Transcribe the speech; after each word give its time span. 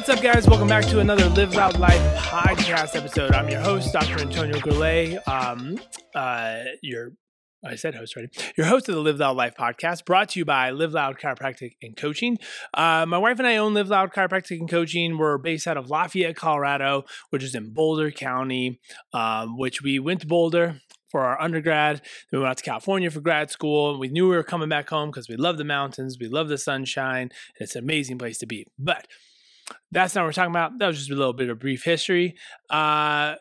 What's 0.00 0.08
up, 0.08 0.22
guys? 0.22 0.48
Welcome 0.48 0.66
back 0.66 0.86
to 0.86 1.00
another 1.00 1.28
Live 1.28 1.54
Loud 1.54 1.78
Life 1.78 2.00
podcast 2.16 2.96
episode. 2.96 3.32
I'm 3.32 3.50
your 3.50 3.60
host, 3.60 3.92
Dr. 3.92 4.18
Antonio 4.18 4.58
Goulet. 4.58 5.18
Um, 5.28 5.78
uh, 6.14 6.62
your 6.80 7.12
I 7.62 7.74
said 7.74 7.94
host 7.94 8.16
already. 8.16 8.32
Your 8.56 8.66
host 8.66 8.88
of 8.88 8.94
the 8.94 9.02
Live 9.02 9.18
Loud 9.18 9.36
Life 9.36 9.56
podcast, 9.60 10.06
brought 10.06 10.30
to 10.30 10.38
you 10.38 10.46
by 10.46 10.70
Live 10.70 10.92
Loud 10.92 11.18
Chiropractic 11.18 11.72
and 11.82 11.98
Coaching. 11.98 12.38
Uh, 12.72 13.04
my 13.06 13.18
wife 13.18 13.38
and 13.38 13.46
I 13.46 13.58
own 13.58 13.74
Live 13.74 13.90
Loud 13.90 14.10
Chiropractic 14.10 14.58
and 14.58 14.70
Coaching. 14.70 15.18
We're 15.18 15.36
based 15.36 15.66
out 15.66 15.76
of 15.76 15.90
Lafayette, 15.90 16.34
Colorado, 16.34 17.04
which 17.28 17.42
is 17.42 17.54
in 17.54 17.74
Boulder 17.74 18.10
County. 18.10 18.80
Um, 19.12 19.58
which 19.58 19.82
we 19.82 19.98
went 19.98 20.22
to 20.22 20.26
Boulder 20.26 20.80
for 21.10 21.20
our 21.20 21.38
undergrad. 21.38 22.00
We 22.32 22.38
went 22.38 22.48
out 22.48 22.56
to 22.56 22.64
California 22.64 23.10
for 23.10 23.20
grad 23.20 23.50
school. 23.50 23.98
We 23.98 24.08
knew 24.08 24.30
we 24.30 24.36
were 24.36 24.44
coming 24.44 24.70
back 24.70 24.88
home 24.88 25.10
because 25.10 25.28
we 25.28 25.36
love 25.36 25.58
the 25.58 25.64
mountains, 25.64 26.16
we 26.18 26.28
love 26.28 26.48
the 26.48 26.56
sunshine. 26.56 27.32
It's 27.56 27.76
an 27.76 27.84
amazing 27.84 28.16
place 28.16 28.38
to 28.38 28.46
be. 28.46 28.66
But 28.78 29.06
that's 29.92 30.14
not 30.14 30.22
what 30.22 30.28
we're 30.28 30.32
talking 30.32 30.52
about. 30.52 30.78
That 30.78 30.86
was 30.86 30.98
just 30.98 31.10
a 31.10 31.14
little 31.14 31.32
bit 31.32 31.50
of 31.50 31.58
brief 31.58 31.84
history. 31.84 32.36
Uh, 32.68 33.34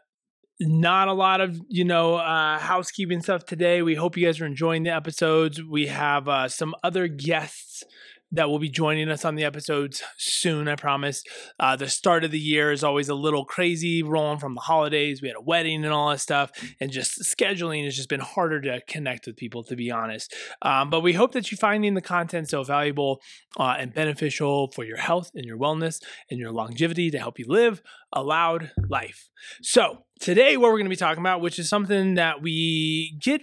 not 0.62 1.08
a 1.08 1.14
lot 1.14 1.42
of 1.42 1.60
you 1.70 1.86
know 1.86 2.16
uh, 2.16 2.60
housekeeping 2.60 3.22
stuff 3.22 3.46
today. 3.46 3.82
We 3.82 3.96
hope 3.96 4.18
you 4.18 4.26
guys 4.26 4.42
are 4.42 4.46
enjoying 4.46 4.84
the 4.84 4.94
episodes. 4.94 5.64
We 5.64 5.88
have 5.88 6.28
uh, 6.28 6.50
some 6.50 6.76
other 6.84 7.08
guests 7.08 7.84
that 8.32 8.50
will 8.50 8.60
be 8.60 8.70
joining 8.70 9.10
us 9.10 9.26
on 9.26 9.36
the 9.36 9.44
episodes 9.44 10.04
soon, 10.18 10.68
I 10.68 10.76
promise. 10.76 11.24
Uh, 11.60 11.76
the 11.76 11.90
start 11.90 12.24
of 12.24 12.32
the 12.32 12.40
year 12.40 12.72
is 12.72 12.84
always 12.84 13.10
a 13.10 13.16
little 13.16 13.44
crazy, 13.44 14.04
rolling 14.04 14.40
from 14.40 14.54
the 14.54 14.62
holidays. 14.62 15.22
We 15.22 15.30
had 15.30 15.38
a 15.38 15.42
wedding 15.42 15.84
and 15.84 15.94
all 15.94 16.10
that 16.10 16.20
stuff, 16.20 16.52
and 16.80 16.92
just 16.92 17.20
scheduling 17.22 17.86
has 17.86 17.96
just 17.96 18.10
been 18.10 18.20
harder 18.20 18.62
to 18.62 18.82
connect 18.88 19.26
with 19.26 19.36
people, 19.36 19.64
to 19.64 19.76
be 19.76 19.90
honest. 19.90 20.34
Um, 20.62 20.90
but 20.90 21.02
we 21.02 21.14
hope 21.14 21.32
that 21.32 21.52
you're 21.52 21.58
finding 21.58 21.96
the 21.96 22.02
content 22.02 22.50
so 22.50 22.64
valuable 22.64 23.22
uh, 23.60 23.76
and 23.80 23.94
beneficial 23.94 24.70
for 24.72 24.84
your 24.84 24.98
health 24.98 25.32
and 25.34 25.46
your 25.46 25.58
wellness 25.58 26.00
and 26.30 26.40
your 26.40 26.52
longevity 26.52 27.10
to 27.10 27.18
help 27.18 27.40
you 27.40 27.46
live 27.48 27.82
a 28.14 28.22
loud 28.22 28.72
life. 28.90 29.30
So, 29.62 30.04
today, 30.20 30.56
what 30.58 30.68
we're 30.68 30.78
going 30.78 30.86
to 30.86 30.90
be 30.90 30.96
talking 30.96 31.22
about, 31.22 31.42
which 31.42 31.58
is 31.58 31.68
something 31.68 32.16
that 32.16 32.42
we 32.42 33.18
get 33.22 33.42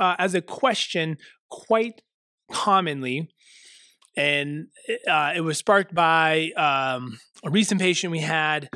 uh, 0.00 0.16
as 0.18 0.34
a 0.34 0.40
question 0.40 1.18
quite 1.50 2.02
commonly 2.50 3.28
and 4.16 4.66
uh, 5.08 5.32
it 5.34 5.40
was 5.40 5.58
sparked 5.58 5.94
by 5.94 6.50
um, 6.56 7.18
a 7.44 7.50
recent 7.50 7.80
patient 7.80 8.10
we 8.10 8.20
had 8.20 8.68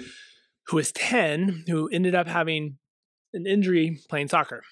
who 0.68 0.76
was 0.76 0.92
10 0.92 1.64
who 1.68 1.88
ended 1.92 2.14
up 2.14 2.26
having 2.26 2.78
an 3.34 3.46
injury 3.46 4.00
playing 4.08 4.28
soccer. 4.28 4.62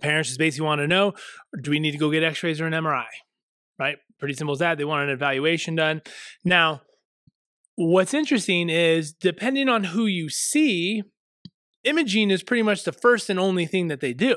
Parents 0.00 0.28
just 0.28 0.38
basically 0.38 0.66
want 0.66 0.80
to 0.80 0.86
know 0.86 1.14
do 1.62 1.70
we 1.70 1.80
need 1.80 1.92
to 1.92 1.98
go 1.98 2.10
get 2.10 2.22
x-rays 2.22 2.60
or 2.60 2.66
an 2.66 2.72
mri 2.72 3.04
right? 3.78 3.96
Pretty 4.18 4.34
simple 4.34 4.54
as 4.54 4.60
that. 4.60 4.78
They 4.78 4.84
want 4.84 5.04
an 5.04 5.14
evaluation 5.14 5.74
done. 5.74 6.02
Now 6.44 6.82
what's 7.76 8.14
interesting 8.14 8.68
is 8.70 9.12
depending 9.12 9.68
on 9.68 9.84
who 9.84 10.06
you 10.06 10.28
see 10.28 11.02
imaging 11.84 12.30
is 12.30 12.42
pretty 12.42 12.62
much 12.62 12.84
the 12.84 12.92
first 12.92 13.30
and 13.30 13.38
only 13.38 13.66
thing 13.66 13.88
that 13.88 14.00
they 14.00 14.12
do 14.12 14.36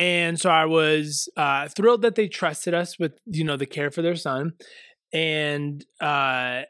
and 0.00 0.40
so 0.40 0.48
I 0.48 0.64
was 0.64 1.28
uh, 1.36 1.68
thrilled 1.68 2.00
that 2.02 2.14
they 2.14 2.26
trusted 2.26 2.72
us 2.72 2.98
with 2.98 3.12
you 3.26 3.44
know 3.44 3.58
the 3.58 3.66
care 3.66 3.90
for 3.90 4.00
their 4.00 4.16
son, 4.16 4.54
and 5.12 5.84
uh, 6.00 6.62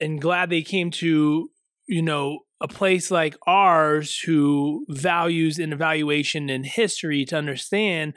and 0.00 0.20
glad 0.20 0.50
they 0.50 0.62
came 0.62 0.90
to 0.90 1.48
you 1.86 2.02
know 2.02 2.40
a 2.60 2.66
place 2.66 3.10
like 3.10 3.36
ours 3.46 4.18
who 4.18 4.84
values 4.88 5.60
an 5.60 5.72
evaluation 5.72 6.50
and 6.50 6.66
history 6.66 7.24
to 7.26 7.36
understand 7.36 8.14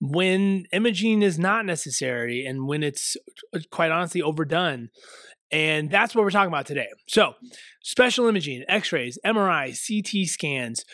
when 0.00 0.64
imaging 0.72 1.20
is 1.20 1.38
not 1.38 1.66
necessary 1.66 2.44
and 2.46 2.66
when 2.66 2.82
it's 2.82 3.16
uh, 3.54 3.58
quite 3.70 3.90
honestly 3.90 4.22
overdone. 4.22 4.88
And 5.52 5.90
that's 5.90 6.14
what 6.14 6.24
we're 6.24 6.30
talking 6.30 6.52
about 6.52 6.66
today. 6.66 6.88
So, 7.06 7.34
special 7.82 8.26
imaging, 8.26 8.64
x 8.66 8.92
rays, 8.92 9.18
MRI, 9.24 9.68
CT 9.68 10.26
scans, 10.26 10.84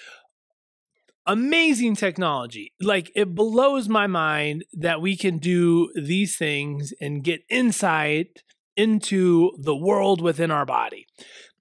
amazing 1.27 1.97
technology. 1.97 2.73
Like 2.81 3.11
it 3.15 3.35
blows 3.35 3.89
my 3.89 4.07
mind 4.07 4.65
that 4.73 5.01
we 5.01 5.17
can 5.17 5.39
do 5.39 5.91
these 5.95 6.37
things 6.37 6.93
and 7.01 7.25
get 7.25 7.43
insight 7.49 8.43
into 8.77 9.53
the 9.59 9.77
world 9.77 10.21
within 10.21 10.51
our 10.51 10.67
body. 10.67 11.07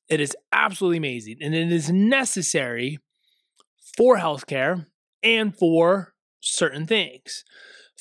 It 0.09 0.19
is 0.19 0.35
absolutely 0.51 0.97
amazing 0.97 1.38
and 1.41 1.53
it 1.53 1.72
is 1.72 1.89
necessary 1.89 2.99
for 3.97 4.17
healthcare 4.17 4.88
and 5.23 5.55
for 5.57 6.13
certain 6.39 6.85
things. 6.85 7.43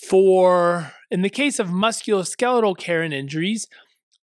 For 0.08 0.92
in 1.10 1.22
the 1.22 1.28
case 1.28 1.58
of 1.58 1.68
musculoskeletal 1.68 2.78
care 2.78 3.02
and 3.02 3.12
injuries, 3.12 3.66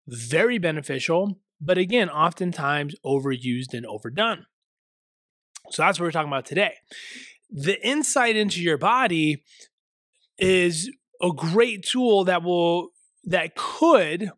very 0.06 0.59
beneficial, 0.59 1.41
but 1.61 1.78
again, 1.78 2.09
oftentimes 2.11 2.95
overused 3.05 3.72
and 3.72 3.87
overdone. 3.87 4.47
So 5.71 5.83
that's 5.83 5.99
what 5.99 6.07
we're 6.07 6.13
talking 6.13 6.31
about 6.31 6.47
today. 6.47 6.75
The 7.51 7.85
insight 7.87 8.37
into 8.37 8.61
your 8.61 8.79
body 8.79 9.43
is 10.39 10.91
a 11.23 11.31
great 11.33 11.85
tool 11.85 12.25
that 12.25 12.43
will 12.43 12.89
that 13.25 13.55
could 13.55 14.31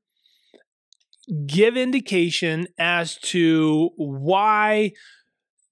give 1.46 1.76
indication 1.76 2.68
as 2.78 3.16
to 3.16 3.90
why 3.96 4.92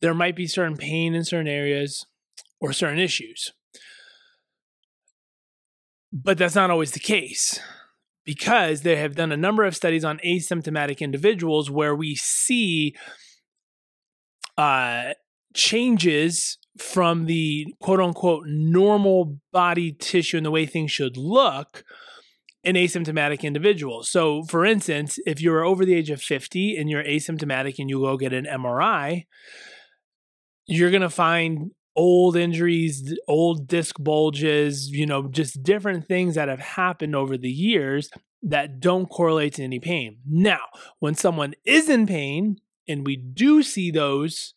there 0.01 0.15
might 0.15 0.35
be 0.35 0.47
certain 0.47 0.77
pain 0.77 1.15
in 1.15 1.25
certain 1.25 1.47
areas 1.47 2.07
or 2.61 2.73
certain 2.73 2.99
issues. 2.99 3.53
But 6.13 6.39
that's 6.39 6.55
not 6.55 6.71
always 6.71 6.93
the 6.93 7.01
case 7.01 7.61
because 8.25 8.83
they 8.83 8.97
have 8.97 9.15
done 9.15 9.33
a 9.33 9.37
number 9.37 9.65
of 9.65 9.77
studies 9.77 10.05
on 10.05 10.19
asymptomatic 10.25 11.01
individuals 11.01 11.71
where 11.71 11.95
we 11.95 12.15
see 12.17 12.95
uh, 14.57 15.13
changes 15.55 16.59
from 16.79 17.27
the 17.27 17.73
quote 17.81 18.01
unquote 18.01 18.45
normal 18.47 19.39
body 19.53 19.93
tissue 19.93 20.37
and 20.37 20.47
the 20.47 20.51
way 20.51 20.67
things 20.67 20.91
should 20.91 21.17
look 21.17 21.85
in 22.65 22.77
asymptomatic 22.77 23.43
individuals. 23.43 24.09
So, 24.11 24.43
for 24.45 24.65
instance, 24.65 25.19
if 25.27 25.41
you're 25.41 25.65
over 25.65 25.85
the 25.85 25.95
age 25.95 26.11
of 26.11 26.21
50 26.21 26.77
and 26.77 26.89
you're 26.89 27.05
asymptomatic 27.05 27.79
and 27.79 27.89
you 27.89 28.01
go 28.01 28.17
get 28.17 28.33
an 28.33 28.47
MRI, 28.47 29.27
you're 30.67 30.91
going 30.91 31.03
to 31.03 31.11
find 31.11 31.73
old 31.95 32.37
injuries, 32.37 33.15
old 33.29 33.69
disc 33.69 33.97
bulges, 34.01 34.89
you 34.89 35.07
know, 35.07 35.29
just 35.29 35.63
different 35.63 36.07
things 36.09 36.35
that 36.35 36.49
have 36.49 36.61
happened 36.61 37.15
over 37.15 37.37
the 37.37 37.51
years 37.51 38.11
that 38.43 38.81
don't 38.81 39.07
correlate 39.07 39.55
to 39.55 39.63
any 39.63 39.79
pain. 39.79 40.19
Now, 40.27 40.61
when 40.99 41.15
someone 41.15 41.55
is 41.65 41.89
in 41.89 42.07
pain, 42.07 42.57
and 42.89 43.07
we 43.07 43.17
do 43.17 43.63
see 43.63 43.91
those 43.91 44.55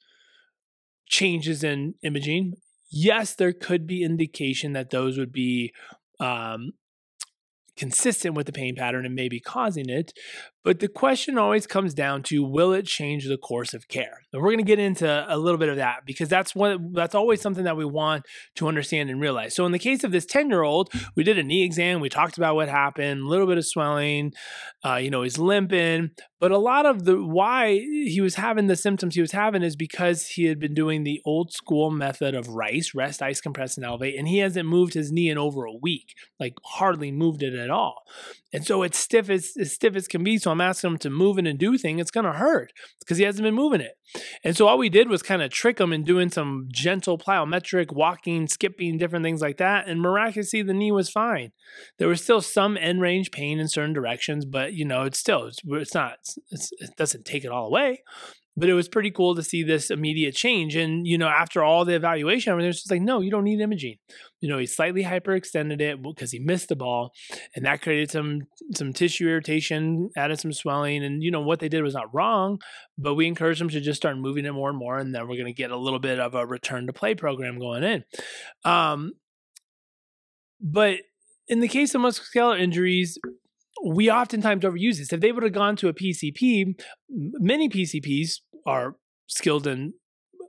changes 1.10 1.64
in 1.64 1.96
imaging, 2.04 2.54
yes, 2.90 3.36
there 3.36 3.54
could 3.54 3.88
be 3.88 4.04
indication 4.04 4.74
that 4.74 4.90
those 4.90 5.18
would 5.18 5.32
be 5.32 5.74
um, 6.20 6.72
consistent 7.76 8.36
with 8.36 8.46
the 8.46 8.52
pain 8.52 8.76
pattern 8.76 9.06
and 9.06 9.16
maybe 9.16 9.40
causing 9.40 9.90
it. 9.90 10.12
But 10.68 10.82
the 10.82 10.90
question 10.90 11.38
always 11.38 11.66
comes 11.66 11.94
down 11.94 12.24
to 12.24 12.44
will 12.44 12.74
it 12.74 12.86
change 12.86 13.26
the 13.26 13.38
course 13.38 13.74
of 13.74 13.88
care? 13.88 14.24
And 14.34 14.42
we're 14.42 14.50
going 14.50 14.58
to 14.58 14.66
get 14.66 14.80
into 14.80 15.26
a 15.26 15.38
little 15.38 15.58
bit 15.58 15.70
of 15.70 15.78
that 15.78 16.00
because 16.06 16.28
that's 16.28 16.54
what 16.54 16.94
that's 16.94 17.16
always 17.16 17.40
something 17.40 17.64
that 17.64 17.78
we 17.78 17.86
want 17.86 18.26
to 18.56 18.68
understand 18.68 19.10
and 19.10 19.22
realize. 19.22 19.56
So 19.56 19.66
in 19.66 19.72
the 19.72 19.80
case 19.80 20.04
of 20.04 20.12
this 20.12 20.26
10-year-old, 20.26 20.92
we 21.16 21.24
did 21.24 21.38
a 21.38 21.44
knee 21.44 21.64
exam, 21.64 22.02
we 22.02 22.10
talked 22.10 22.36
about 22.38 22.56
what 22.56 22.68
happened, 22.68 23.22
a 23.22 23.28
little 23.28 23.48
bit 23.48 23.58
of 23.58 23.66
swelling, 23.66 24.34
uh, 24.84 24.96
you 24.96 25.10
know, 25.10 25.22
he's 25.22 25.38
limping, 25.38 26.12
but 26.40 26.52
a 26.52 26.58
lot 26.58 26.86
of 26.86 27.06
the 27.06 27.24
why 27.24 27.76
he 27.76 28.20
was 28.22 28.36
having 28.36 28.68
the 28.68 28.76
symptoms 28.76 29.16
he 29.16 29.22
was 29.22 29.32
having 29.32 29.64
is 29.64 29.78
because 29.78 30.28
he 30.28 30.46
had 30.46 30.60
been 30.60 30.74
doing 30.74 31.04
the 31.04 31.22
old 31.26 31.52
school 31.52 31.90
method 31.90 32.36
of 32.36 32.50
RICE, 32.50 32.94
rest, 32.94 33.22
ice, 33.22 33.42
compress, 33.42 33.78
and 33.78 33.86
elevate, 33.86 34.16
and 34.20 34.28
he 34.28 34.40
hasn't 34.40 34.68
moved 34.68 34.94
his 34.94 35.12
knee 35.12 35.30
in 35.30 35.38
over 35.38 35.64
a 35.64 35.74
week, 35.74 36.14
like 36.40 36.54
hardly 36.64 37.12
moved 37.12 37.42
it 37.42 37.56
at 37.56 37.70
all. 37.70 38.04
And 38.54 38.66
so 38.66 38.84
it's 38.84 38.98
stiff 38.98 39.30
as, 39.30 39.54
as 39.60 39.74
stiff 39.74 39.96
as 39.96 40.08
can 40.08 40.24
be. 40.24 40.38
So 40.38 40.52
I'm 40.52 40.62
asking 40.62 40.92
him 40.92 40.98
to 41.00 41.10
move 41.10 41.38
it 41.38 41.48
and 41.48 41.60
do 41.60 41.78
things. 41.78 42.02
It's 42.02 42.12
gonna 42.12 42.34
hurt 42.34 42.72
because 43.00 43.18
he 43.18 43.24
hasn't 43.24 43.44
been 43.44 43.54
moving 43.54 43.82
it. 43.82 43.98
And 44.44 44.56
so 44.56 44.68
all 44.68 44.78
we 44.78 44.90
did 44.90 45.10
was 45.10 45.22
kind 45.22 45.42
of 45.42 45.52
trick 45.52 45.80
him 45.80 45.92
in 45.92 46.04
doing 46.04 46.30
some 46.30 46.68
gentle 46.72 47.18
plyometric 47.18 47.92
walking, 47.92 48.48
skipping, 48.48 48.98
different 48.98 49.24
things 49.24 49.42
like 49.42 49.58
that. 49.58 49.88
And 49.88 50.02
miraculously, 50.02 50.62
the 50.62 50.74
knee 50.74 50.92
was 50.92 51.10
fine. 51.10 51.52
There 51.98 52.08
was 52.08 52.24
still 52.24 52.42
some 52.42 52.78
end 52.78 53.02
range 53.02 53.32
pain 53.32 53.60
in 53.60 53.68
certain 53.68 53.94
directions, 53.94 54.46
but 54.46 54.74
you 54.74 54.86
know, 54.86 55.04
it's 55.04 55.20
still 55.20 55.46
it's, 55.46 55.60
it's 55.66 55.94
not 55.94 56.18
it's, 56.52 56.72
it 56.80 56.96
doesn't 56.96 57.26
take 57.26 57.44
it 57.44 57.52
all 57.52 57.68
away 57.68 58.04
but 58.58 58.70
it 58.70 58.74
was 58.74 58.90
pretty 58.90 59.12
cool 59.12 59.36
to 59.36 59.44
see 59.44 59.62
this 59.62 59.92
immediate 59.92 60.34
change. 60.34 60.76
And, 60.76 61.06
you 61.06 61.16
know, 61.20 61.28
after 61.28 61.64
all 61.64 61.86
the 61.86 61.94
evaluation, 61.94 62.52
everything 62.52 62.70
was 62.70 62.78
just 62.78 62.90
like, 62.90 63.04
no, 63.04 63.22
you 63.22 63.30
don't 63.30 63.44
need 63.44 63.62
imaging. 63.62 63.98
You 64.42 64.50
know, 64.50 64.58
he 64.58 64.66
slightly 64.66 65.04
hyperextended 65.04 65.80
it 65.80 66.02
because 66.02 66.32
he 66.32 66.40
missed 66.40 66.70
the 66.70 66.76
ball 66.76 67.14
and 67.56 67.66
that 67.66 67.84
created 67.84 68.10
some 68.10 68.48
some 68.74 68.94
tissue 68.94 69.28
irritation, 69.28 70.10
added 70.18 70.40
some 70.40 70.52
swelling. 70.52 71.04
And, 71.04 71.22
you 71.22 71.30
know, 71.30 71.42
what 71.42 71.60
they 71.60 71.70
did 71.70 71.84
was 71.84 71.94
not 71.94 72.14
wrong, 72.14 72.58
but 72.98 73.14
we 73.14 73.28
encouraged 73.28 73.62
them 73.62 73.70
to 73.70 73.80
just 73.80 73.98
start 73.98 74.18
moving 74.18 74.46
it 74.46 74.52
more 74.54 74.70
and 74.70 74.80
more. 74.80 74.98
And 74.98 75.14
then 75.14 75.28
we're 75.28 75.38
going 75.38 75.46
to 75.46 75.54
get 75.54 75.70
a 75.70 75.78
little 75.78 76.00
bit 76.00 76.20
of 76.20 76.34
a 76.34 76.46
return 76.46 76.88
to 76.88 76.94
play 76.94 77.14
program 77.14 77.60
going 77.60 77.84
in. 77.84 78.04
Um, 78.66 79.14
but 80.60 80.98
in 81.48 81.60
the 81.60 81.68
case 81.68 81.94
of 81.94 82.02
musculoskeletal 82.02 82.60
injuries, 82.60 83.20
we 83.86 84.10
oftentimes 84.10 84.64
overuse 84.64 84.98
this. 84.98 85.14
If 85.14 85.22
they 85.22 85.32
would 85.32 85.44
have 85.44 85.54
gone 85.54 85.76
to 85.78 85.88
a 85.88 85.94
PCP, 85.94 86.80
many 87.10 87.70
PCPs 87.70 88.40
are 88.68 88.98
skilled 89.28 89.66
in 89.66 89.94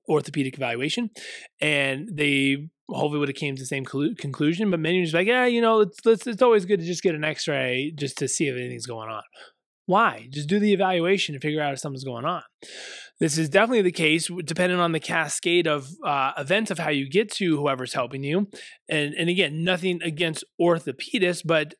orthopedic 0.08 0.54
evaluation, 0.54 1.10
and 1.60 2.10
they 2.12 2.68
hopefully 2.90 3.18
would 3.18 3.28
have 3.28 3.36
came 3.36 3.54
to 3.54 3.62
the 3.62 3.66
same 3.66 3.84
conclusion. 3.84 4.70
But 4.70 4.80
many 4.80 5.00
are 5.00 5.04
just 5.04 5.14
like, 5.14 5.26
yeah, 5.26 5.46
you 5.46 5.60
know, 5.60 5.80
it's, 5.80 5.98
it's, 6.04 6.26
it's 6.26 6.42
always 6.42 6.64
good 6.64 6.80
to 6.80 6.86
just 6.86 7.02
get 7.02 7.14
an 7.14 7.24
X-ray 7.24 7.92
just 7.96 8.18
to 8.18 8.28
see 8.28 8.48
if 8.48 8.56
anything's 8.56 8.86
going 8.86 9.08
on. 9.08 9.22
Why? 9.86 10.28
Just 10.30 10.48
do 10.48 10.58
the 10.58 10.74
evaluation 10.74 11.34
to 11.34 11.40
figure 11.40 11.62
out 11.62 11.72
if 11.72 11.78
something's 11.78 12.04
going 12.04 12.26
on. 12.26 12.42
This 13.20 13.38
is 13.38 13.48
definitely 13.48 13.82
the 13.82 13.92
case, 13.92 14.28
depending 14.44 14.78
on 14.78 14.92
the 14.92 15.00
cascade 15.00 15.66
of 15.66 15.88
uh, 16.04 16.32
events 16.36 16.70
of 16.70 16.78
how 16.78 16.90
you 16.90 17.08
get 17.08 17.32
to 17.32 17.56
whoever's 17.56 17.94
helping 17.94 18.22
you. 18.22 18.48
And 18.88 19.14
and 19.14 19.28
again, 19.28 19.64
nothing 19.64 20.00
against 20.02 20.44
orthopedists, 20.60 21.42
but 21.44 21.74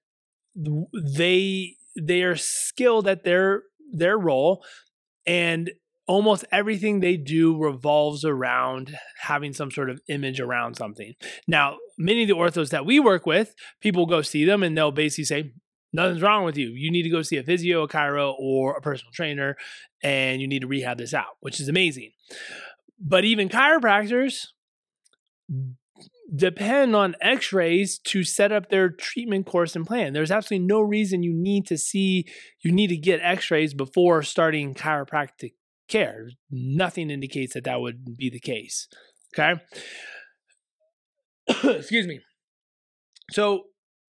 they 0.55 1.77
they 2.01 2.23
are 2.23 2.37
skilled 2.37 3.07
at 3.07 3.25
their 3.25 3.63
their 3.93 4.19
role, 4.19 4.65
and 5.27 5.71
almost 6.09 6.45
everything 6.51 7.01
they 7.01 7.17
do 7.17 7.57
revolves 7.57 8.25
around 8.25 8.97
having 9.21 9.53
some 9.53 9.71
sort 9.71 9.91
of 9.91 10.01
image 10.09 10.41
around 10.41 10.75
something. 10.75 11.15
Now, 11.47 11.77
many 11.99 12.23
of 12.23 12.29
the 12.29 12.35
orthos 12.35 12.71
that 12.71 12.87
we 12.87 12.99
work 12.99 13.27
with, 13.27 13.55
people 13.81 14.07
go 14.07 14.23
see 14.23 14.45
them 14.45 14.63
and 14.63 14.77
they'll 14.77 14.91
basically 14.91 15.25
say, 15.25 15.53
Nothing's 15.91 16.21
wrong 16.21 16.45
with 16.45 16.59
you. 16.59 16.69
You 16.69 16.91
need 16.91 17.05
to 17.05 17.09
go 17.09 17.23
see 17.23 17.39
a 17.39 17.43
physio, 17.43 17.85
a 17.85 17.89
chiro, 17.89 18.35
or 18.39 18.77
a 18.77 18.81
personal 18.83 19.11
trainer, 19.11 19.57
and 20.03 20.39
you 20.39 20.47
need 20.47 20.61
to 20.61 20.67
rehab 20.67 20.99
this 20.99 21.15
out, 21.15 21.39
which 21.41 21.61
is 21.61 21.69
amazing. 21.69 22.13
But 23.01 23.25
even 23.25 23.49
chiropractors 23.49 24.49
depend 26.35 26.95
on 26.95 27.17
x 27.23 27.55
rays 27.55 27.99
to 28.01 28.23
set 28.23 28.53
up 28.53 28.69
their 28.69 28.91
treatment 28.91 29.47
course 29.47 29.75
and 29.75 29.87
plan. 29.87 30.13
There's 30.13 30.31
absolutely 30.31 30.67
no 30.67 30.83
reason 30.83 31.23
you 31.23 31.33
need 31.33 31.67
to 31.69 31.79
see, 31.79 32.27
you 32.61 32.71
need 32.71 32.89
to 32.89 32.97
get 32.99 33.21
x 33.23 33.51
rays 33.51 33.73
before 33.73 34.23
starting 34.23 34.75
chiropractic 34.75 35.53
care. 35.89 36.31
Nothing 36.51 37.11
indicates 37.11 37.55
that 37.55 37.65
that 37.65 37.81
would 37.81 38.17
be 38.17 38.31
the 38.31 38.41
case. 38.41 38.89
Okay. 39.35 39.61
Excuse 41.77 42.07
me. 42.07 42.21
So, 43.31 43.65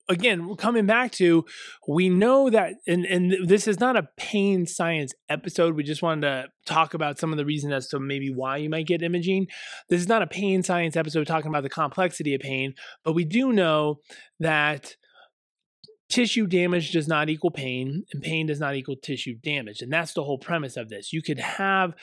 again, 0.08 0.56
coming 0.56 0.86
back 0.86 1.12
to, 1.14 1.46
we 1.88 2.10
know 2.10 2.50
that, 2.50 2.74
and, 2.88 3.06
and 3.06 3.48
this 3.48 3.68
is 3.68 3.80
not 3.80 3.98
a 3.98 4.08
pain 4.18 4.66
science 4.66 5.14
episode. 5.30 5.76
We 5.76 5.84
just 5.84 6.02
wanted 6.02 6.22
to 6.22 6.48
talk 6.66 6.94
about 6.94 7.20
some 7.20 7.32
of 7.32 7.38
the 7.38 7.46
reasons 7.46 7.74
as 7.74 7.88
to 7.90 8.00
maybe 8.00 8.32
why 8.34 8.58
you 8.58 8.70
might 8.70 8.88
get 8.88 9.02
imaging. 9.02 9.48
This 9.90 10.02
is 10.02 10.08
not 10.08 10.22
a 10.22 10.28
pain 10.28 10.64
science 10.64 10.96
episode 10.96 11.28
talking 11.28 11.50
about 11.50 11.64
the 11.64 11.70
complexity 11.70 12.34
of 12.34 12.42
pain, 12.42 12.74
but 13.04 13.14
we 13.14 13.26
do 13.26 13.52
know 13.52 14.00
that 14.40 14.96
tissue 16.10 16.48
damage 16.48 16.92
does 16.92 17.08
not 17.08 17.30
equal 17.30 17.52
pain, 17.52 18.04
and 18.12 18.22
pain 18.22 18.48
does 18.48 18.60
not 18.60 18.76
equal 18.76 18.98
tissue 18.98 19.36
damage. 19.36 19.82
And 19.82 19.92
that's 19.92 20.14
the 20.14 20.24
whole 20.24 20.40
premise 20.40 20.76
of 20.76 20.90
this. 20.90 21.14
You 21.14 21.22
could 21.22 21.40
have 21.40 21.94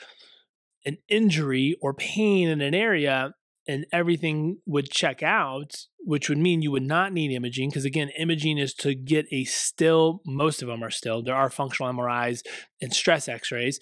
an 0.85 0.97
injury 1.09 1.77
or 1.81 1.93
pain 1.93 2.47
in 2.47 2.61
an 2.61 2.73
area 2.73 3.33
and 3.67 3.85
everything 3.91 4.59
would 4.65 4.89
check 4.89 5.21
out, 5.21 5.75
which 5.99 6.29
would 6.29 6.37
mean 6.37 6.61
you 6.61 6.71
would 6.71 6.83
not 6.83 7.11
need 7.11 7.35
imaging. 7.35 7.69
Because 7.69 7.85
again, 7.85 8.09
imaging 8.17 8.57
is 8.57 8.73
to 8.75 8.95
get 8.95 9.25
a 9.31 9.43
still, 9.43 10.21
most 10.25 10.61
of 10.61 10.69
them 10.69 10.83
are 10.83 10.89
still. 10.89 11.21
There 11.21 11.35
are 11.35 11.49
functional 11.49 11.91
MRIs 11.93 12.41
and 12.81 12.93
stress 12.93 13.27
x 13.27 13.51
rays, 13.51 13.79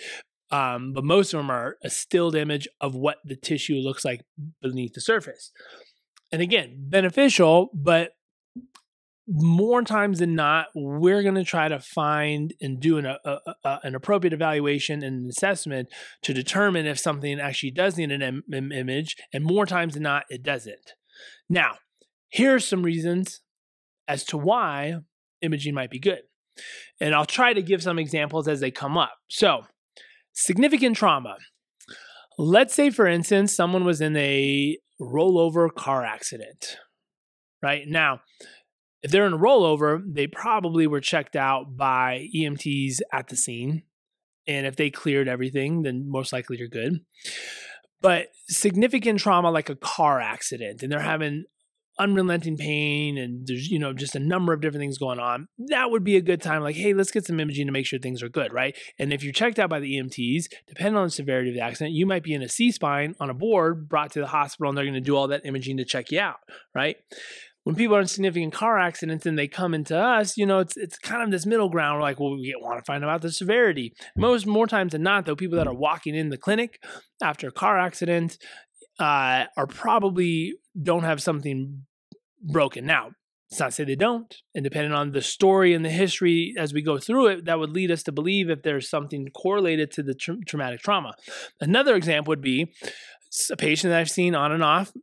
um, 0.49 0.93
but 0.93 1.03
most 1.03 1.33
of 1.33 1.37
them 1.37 1.51
are 1.51 1.77
a 1.83 1.89
stilled 1.89 2.35
image 2.35 2.67
of 2.81 2.95
what 2.95 3.17
the 3.23 3.35
tissue 3.35 3.75
looks 3.75 4.03
like 4.03 4.21
beneath 4.61 4.93
the 4.93 5.01
surface. 5.01 5.51
And 6.31 6.41
again, 6.41 6.87
beneficial, 6.89 7.69
but 7.73 8.11
more 9.27 9.81
times 9.81 10.19
than 10.19 10.35
not, 10.35 10.67
we're 10.75 11.23
going 11.23 11.35
to 11.35 11.43
try 11.43 11.67
to 11.67 11.79
find 11.79 12.53
and 12.61 12.79
do 12.79 12.97
an, 12.97 13.05
a, 13.05 13.17
a, 13.63 13.79
an 13.83 13.95
appropriate 13.95 14.33
evaluation 14.33 15.03
and 15.03 15.29
assessment 15.29 15.89
to 16.21 16.33
determine 16.33 16.85
if 16.85 16.99
something 16.99 17.39
actually 17.39 17.71
does 17.71 17.97
need 17.97 18.11
an 18.11 18.21
Im- 18.21 18.71
image, 18.71 19.15
and 19.33 19.43
more 19.43 19.65
times 19.65 19.95
than 19.95 20.03
not, 20.03 20.23
it 20.29 20.43
doesn't. 20.43 20.93
Now, 21.49 21.77
here 22.29 22.55
are 22.55 22.59
some 22.59 22.83
reasons 22.83 23.41
as 24.07 24.23
to 24.25 24.37
why 24.37 24.95
imaging 25.41 25.73
might 25.73 25.89
be 25.89 25.99
good. 25.99 26.21
And 27.01 27.13
I'll 27.13 27.25
try 27.25 27.53
to 27.53 27.61
give 27.61 27.81
some 27.83 27.99
examples 27.99 28.47
as 28.47 28.59
they 28.59 28.71
come 28.71 28.97
up. 28.97 29.13
So, 29.29 29.65
significant 30.33 30.95
trauma. 30.95 31.37
Let's 32.37 32.73
say, 32.73 32.89
for 32.89 33.07
instance, 33.07 33.55
someone 33.55 33.85
was 33.85 34.01
in 34.01 34.15
a 34.15 34.77
rollover 35.01 35.73
car 35.73 36.05
accident, 36.05 36.77
right? 37.61 37.83
Now, 37.87 38.21
if 39.05 39.11
they're 39.11 39.27
in 39.27 39.33
a 39.33 39.37
rollover, 39.37 40.01
they 40.03 40.25
probably 40.25 40.87
were 40.87 40.99
checked 40.99 41.35
out 41.35 41.77
by 41.77 42.27
EMTs 42.35 43.01
at 43.13 43.27
the 43.27 43.35
scene. 43.35 43.83
And 44.47 44.65
if 44.65 44.77
they 44.77 44.89
cleared 44.89 45.27
everything, 45.27 45.83
then 45.83 46.09
most 46.09 46.33
likely 46.33 46.57
you're 46.57 46.67
good. 46.67 47.01
But 48.01 48.29
significant 48.47 49.19
trauma 49.19 49.51
like 49.51 49.69
a 49.69 49.75
car 49.75 50.19
accident, 50.19 50.81
and 50.81 50.91
they're 50.91 50.99
having 51.01 51.45
unrelenting 51.99 52.57
pain 52.57 53.17
and 53.17 53.47
there's 53.47 53.69
you 53.69 53.79
know 53.79 53.93
just 53.93 54.17
a 54.17 54.19
number 54.19 54.51
of 54.51 54.59
different 54.59 54.81
things 54.81 54.97
going 54.97 55.17
on 55.17 55.47
that 55.69 55.89
would 55.89 56.03
be 56.03 56.17
a 56.17 56.21
good 56.21 56.41
time 56.41 56.61
like 56.61 56.75
hey 56.75 56.93
let's 56.93 57.09
get 57.09 57.25
some 57.25 57.39
imaging 57.39 57.67
to 57.67 57.71
make 57.71 57.85
sure 57.85 57.97
things 57.97 58.21
are 58.21 58.27
good 58.27 58.51
right 58.51 58.75
and 58.99 59.13
if 59.13 59.23
you're 59.23 59.31
checked 59.31 59.59
out 59.59 59.69
by 59.69 59.79
the 59.79 59.97
emts 59.97 60.43
depending 60.67 60.97
on 60.97 61.05
the 61.05 61.09
severity 61.09 61.51
of 61.51 61.55
the 61.55 61.61
accident 61.61 61.95
you 61.95 62.05
might 62.05 62.21
be 62.21 62.33
in 62.33 62.41
a 62.41 62.49
c-spine 62.49 63.15
on 63.21 63.29
a 63.29 63.33
board 63.33 63.87
brought 63.87 64.11
to 64.11 64.19
the 64.19 64.27
hospital 64.27 64.67
and 64.67 64.77
they're 64.77 64.83
going 64.83 64.93
to 64.93 64.99
do 64.99 65.15
all 65.15 65.29
that 65.29 65.45
imaging 65.45 65.77
to 65.77 65.85
check 65.85 66.11
you 66.11 66.19
out 66.19 66.39
right 66.73 66.97
when 67.65 67.75
people 67.75 67.95
are 67.95 68.01
in 68.01 68.07
significant 68.07 68.53
car 68.53 68.77
accidents 68.77 69.25
and 69.25 69.37
they 69.37 69.47
come 69.47 69.73
into 69.73 69.97
us, 69.97 70.37
you 70.37 70.45
know, 70.45 70.59
it's 70.59 70.77
it's 70.77 70.99
kind 70.99 71.23
of 71.23 71.31
this 71.31 71.47
middle 71.47 71.67
ground. 71.67 71.97
We're 71.97 72.03
like, 72.03 72.19
well, 72.19 72.35
we 72.35 72.55
want 72.61 72.79
to 72.79 72.85
find 72.85 73.03
out 73.03 73.21
the 73.23 73.31
severity. 73.31 73.93
Most 74.15 74.45
more 74.45 74.67
times 74.67 74.91
than 74.91 75.01
not, 75.01 75.25
though, 75.25 75.35
people 75.35 75.57
that 75.57 75.67
are 75.67 75.73
walking 75.73 76.13
in 76.13 76.29
the 76.29 76.37
clinic 76.37 76.79
after 77.23 77.47
a 77.47 77.51
car 77.51 77.79
accident 77.79 78.37
uh, 78.99 79.45
are 79.57 79.67
probably 79.67 80.53
don't 80.79 81.03
have 81.03 81.23
something 81.23 81.85
broken. 82.39 82.85
Now, 82.85 83.11
it's 83.49 83.59
not 83.59 83.67
to 83.67 83.71
say 83.71 83.83
they 83.83 83.95
don't, 83.95 84.31
and 84.53 84.63
depending 84.63 84.93
on 84.93 85.11
the 85.11 85.21
story 85.23 85.73
and 85.73 85.83
the 85.83 85.89
history 85.89 86.53
as 86.59 86.71
we 86.71 86.83
go 86.83 86.99
through 86.99 87.27
it, 87.27 87.45
that 87.45 87.57
would 87.57 87.71
lead 87.71 87.89
us 87.89 88.03
to 88.03 88.11
believe 88.11 88.47
if 88.47 88.61
there's 88.61 88.87
something 88.87 89.27
correlated 89.35 89.89
to 89.93 90.03
the 90.03 90.13
tra- 90.13 90.37
traumatic 90.45 90.81
trauma. 90.81 91.15
Another 91.59 91.95
example 91.95 92.31
would 92.31 92.41
be 92.41 92.71
a 93.51 93.57
patient 93.57 93.89
that 93.89 93.99
I've 93.99 94.11
seen 94.11 94.35
on 94.35 94.51
and 94.51 94.63
off 94.63 94.93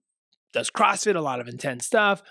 does 0.53 0.71
CrossFit, 0.71 1.17
a 1.17 1.21
lot 1.21 1.41
of 1.41 1.49
intense 1.49 1.87
stuff, 1.87 2.23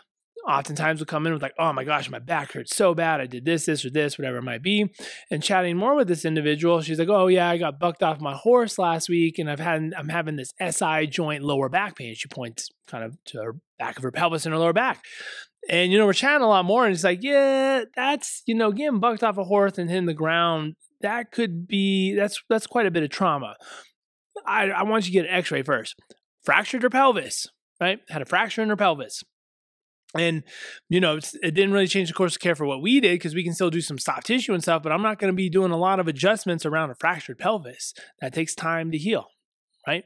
oftentimes 0.47 0.99
will 0.99 1.05
come 1.05 1.25
in 1.27 1.33
with 1.33 1.41
like, 1.41 1.53
oh 1.59 1.73
my 1.73 1.83
gosh, 1.83 2.09
my 2.09 2.19
back 2.19 2.51
hurts 2.51 2.75
so 2.75 2.93
bad. 2.93 3.21
I 3.21 3.25
did 3.25 3.45
this, 3.45 3.65
this, 3.65 3.85
or 3.85 3.89
this, 3.89 4.17
whatever 4.17 4.37
it 4.37 4.43
might 4.43 4.63
be. 4.63 4.91
And 5.29 5.43
chatting 5.43 5.77
more 5.77 5.95
with 5.95 6.07
this 6.07 6.25
individual, 6.25 6.81
she's 6.81 6.99
like, 6.99 7.09
oh 7.09 7.27
yeah, 7.27 7.49
I 7.49 7.57
got 7.57 7.79
bucked 7.79 8.03
off 8.03 8.19
my 8.19 8.33
horse 8.33 8.77
last 8.77 9.09
week, 9.09 9.39
and 9.39 9.49
I've 9.49 9.59
had 9.59 9.93
I'm 9.97 10.09
having 10.09 10.35
this 10.35 10.53
SI 10.59 11.07
joint 11.07 11.43
lower 11.43 11.69
back 11.69 11.95
pain. 11.95 12.15
She 12.15 12.27
points 12.27 12.69
kind 12.87 13.03
of 13.03 13.17
to 13.25 13.41
her 13.41 13.55
back 13.79 13.97
of 13.97 14.03
her 14.03 14.11
pelvis 14.11 14.45
and 14.45 14.53
her 14.53 14.59
lower 14.59 14.73
back. 14.73 15.03
And 15.69 15.91
you 15.91 15.97
know, 15.97 16.05
we're 16.05 16.13
chatting 16.13 16.43
a 16.43 16.47
lot 16.49 16.65
more, 16.65 16.85
and 16.85 16.93
it's 16.93 17.03
like, 17.03 17.19
yeah, 17.21 17.83
that's 17.95 18.43
you 18.45 18.55
know, 18.55 18.71
getting 18.71 18.99
bucked 18.99 19.23
off 19.23 19.37
a 19.37 19.43
horse 19.43 19.77
and 19.77 19.89
hitting 19.89 20.07
the 20.07 20.13
ground. 20.13 20.75
That 21.01 21.31
could 21.31 21.67
be 21.67 22.15
that's 22.15 22.41
that's 22.49 22.67
quite 22.67 22.85
a 22.85 22.91
bit 22.91 23.03
of 23.03 23.09
trauma. 23.09 23.55
I, 24.45 24.69
I 24.69 24.83
want 24.83 25.05
you 25.05 25.11
to 25.11 25.19
get 25.19 25.29
an 25.29 25.37
X-ray 25.37 25.61
first. 25.61 25.95
Fractured 26.43 26.81
her 26.81 26.89
pelvis, 26.89 27.47
right? 27.79 27.99
Had 28.09 28.23
a 28.23 28.25
fracture 28.25 28.63
in 28.63 28.69
her 28.69 28.75
pelvis 28.75 29.23
and 30.17 30.43
you 30.89 30.99
know 30.99 31.17
it 31.17 31.53
didn't 31.53 31.71
really 31.71 31.87
change 31.87 32.07
the 32.07 32.13
course 32.13 32.35
of 32.35 32.41
care 32.41 32.55
for 32.55 32.65
what 32.65 32.81
we 32.81 32.99
did 32.99 33.13
because 33.13 33.35
we 33.35 33.43
can 33.43 33.53
still 33.53 33.69
do 33.69 33.81
some 33.81 33.97
soft 33.97 34.27
tissue 34.27 34.53
and 34.53 34.63
stuff 34.63 34.83
but 34.83 34.91
i'm 34.91 35.01
not 35.01 35.19
going 35.19 35.31
to 35.31 35.35
be 35.35 35.49
doing 35.49 35.71
a 35.71 35.77
lot 35.77 35.99
of 35.99 36.07
adjustments 36.07 36.65
around 36.65 36.89
a 36.89 36.95
fractured 36.95 37.37
pelvis. 37.37 37.93
That 38.19 38.33
takes 38.33 38.55
time 38.55 38.91
to 38.91 38.97
heal 38.97 39.27
right? 39.87 40.03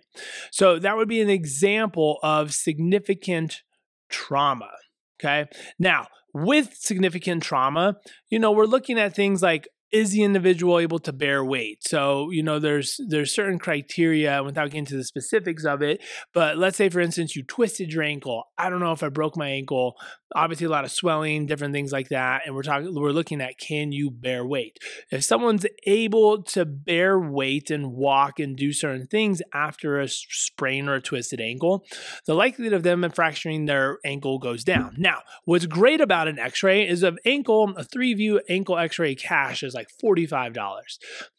So 0.52 0.80
that 0.80 0.96
would 0.96 1.10
be 1.10 1.20
an 1.20 1.30
example 1.30 2.18
of 2.24 2.54
significant 2.54 3.62
trauma 4.10 4.72
okay? 5.20 5.46
Now 5.80 6.08
with 6.34 6.76
significant 6.76 7.44
trauma 7.44 7.96
you 8.30 8.40
know 8.40 8.52
we're 8.52 8.66
looking 8.66 9.00
at 9.00 9.16
things 9.16 9.42
like 9.42 9.68
is 9.92 10.12
the 10.12 10.24
individual 10.24 10.80
able 10.80 11.00
to 11.00 11.14
bear 11.14 11.44
weight? 11.44 11.88
So 11.88 12.30
you 12.32 12.44
know 12.44 12.60
there's 12.60 13.00
there's 13.08 13.34
certain 13.34 13.60
criteria 13.60 14.44
without 14.44 14.72
getting 14.72 14.86
to 14.86 14.98
the 14.98 15.04
specifics 15.04 15.66
of 15.66 15.82
it 15.82 16.02
but 16.34 16.58
let's 16.58 16.78
say 16.78 16.90
for 16.90 17.00
instance 17.00 17.36
you 17.36 17.44
twisted 17.44 17.94
your 17.94 18.04
ankle. 18.04 18.46
I 18.58 18.70
don't 18.70 18.80
know 18.80 18.92
if 18.92 19.04
i 19.04 19.10
broke 19.10 19.38
my 19.38 19.50
ankle. 19.50 19.96
Obviously 20.36 20.66
a 20.66 20.70
lot 20.70 20.86
of 20.86 20.92
swelling 20.92 21.46
different 21.46 21.74
things 21.74 21.92
like 21.92 22.10
that 22.10 22.42
and 22.46 22.56
we're 22.56 22.64
talking 22.64 22.94
we're 22.94 23.12
looking 23.12 23.42
at 23.42 23.58
can 23.60 23.92
you 23.92 24.10
bear 24.10 24.46
weight? 24.46 24.80
If 25.12 25.24
someone's 25.24 25.66
able 25.86 26.44
to 26.44 26.66
bear 26.66 27.20
weight 27.20 27.70
and 27.70 27.94
walk 27.94 28.40
and 28.40 28.58
do 28.58 28.74
certain 28.74 29.08
things 29.08 29.42
after 29.54 30.00
a 30.00 30.08
sprain 30.08 30.90
or 30.90 30.96
a 30.96 31.02
twisted 31.02 31.40
ankle 31.40 31.86
the 32.26 32.34
likelihood 32.34 32.74
of 32.74 32.84
them 32.84 33.10
fracturing 33.12 33.66
their 33.66 34.00
ankle 34.04 34.40
goes 34.40 34.64
down. 34.64 34.96
Now 34.98 35.22
what's 35.46 35.68
great 35.68 36.02
about 36.02 36.28
an 36.28 36.40
x-ray 36.40 36.88
is 36.88 37.04
of 37.04 37.20
ankle 37.24 37.74
a 37.78 37.84
three 37.84 38.14
view 38.14 38.42
ankle 38.50 38.78
x-ray 38.78 39.16
cash 39.16 39.62
is 39.62 39.75
like 39.76 39.90
$45. 40.04 40.56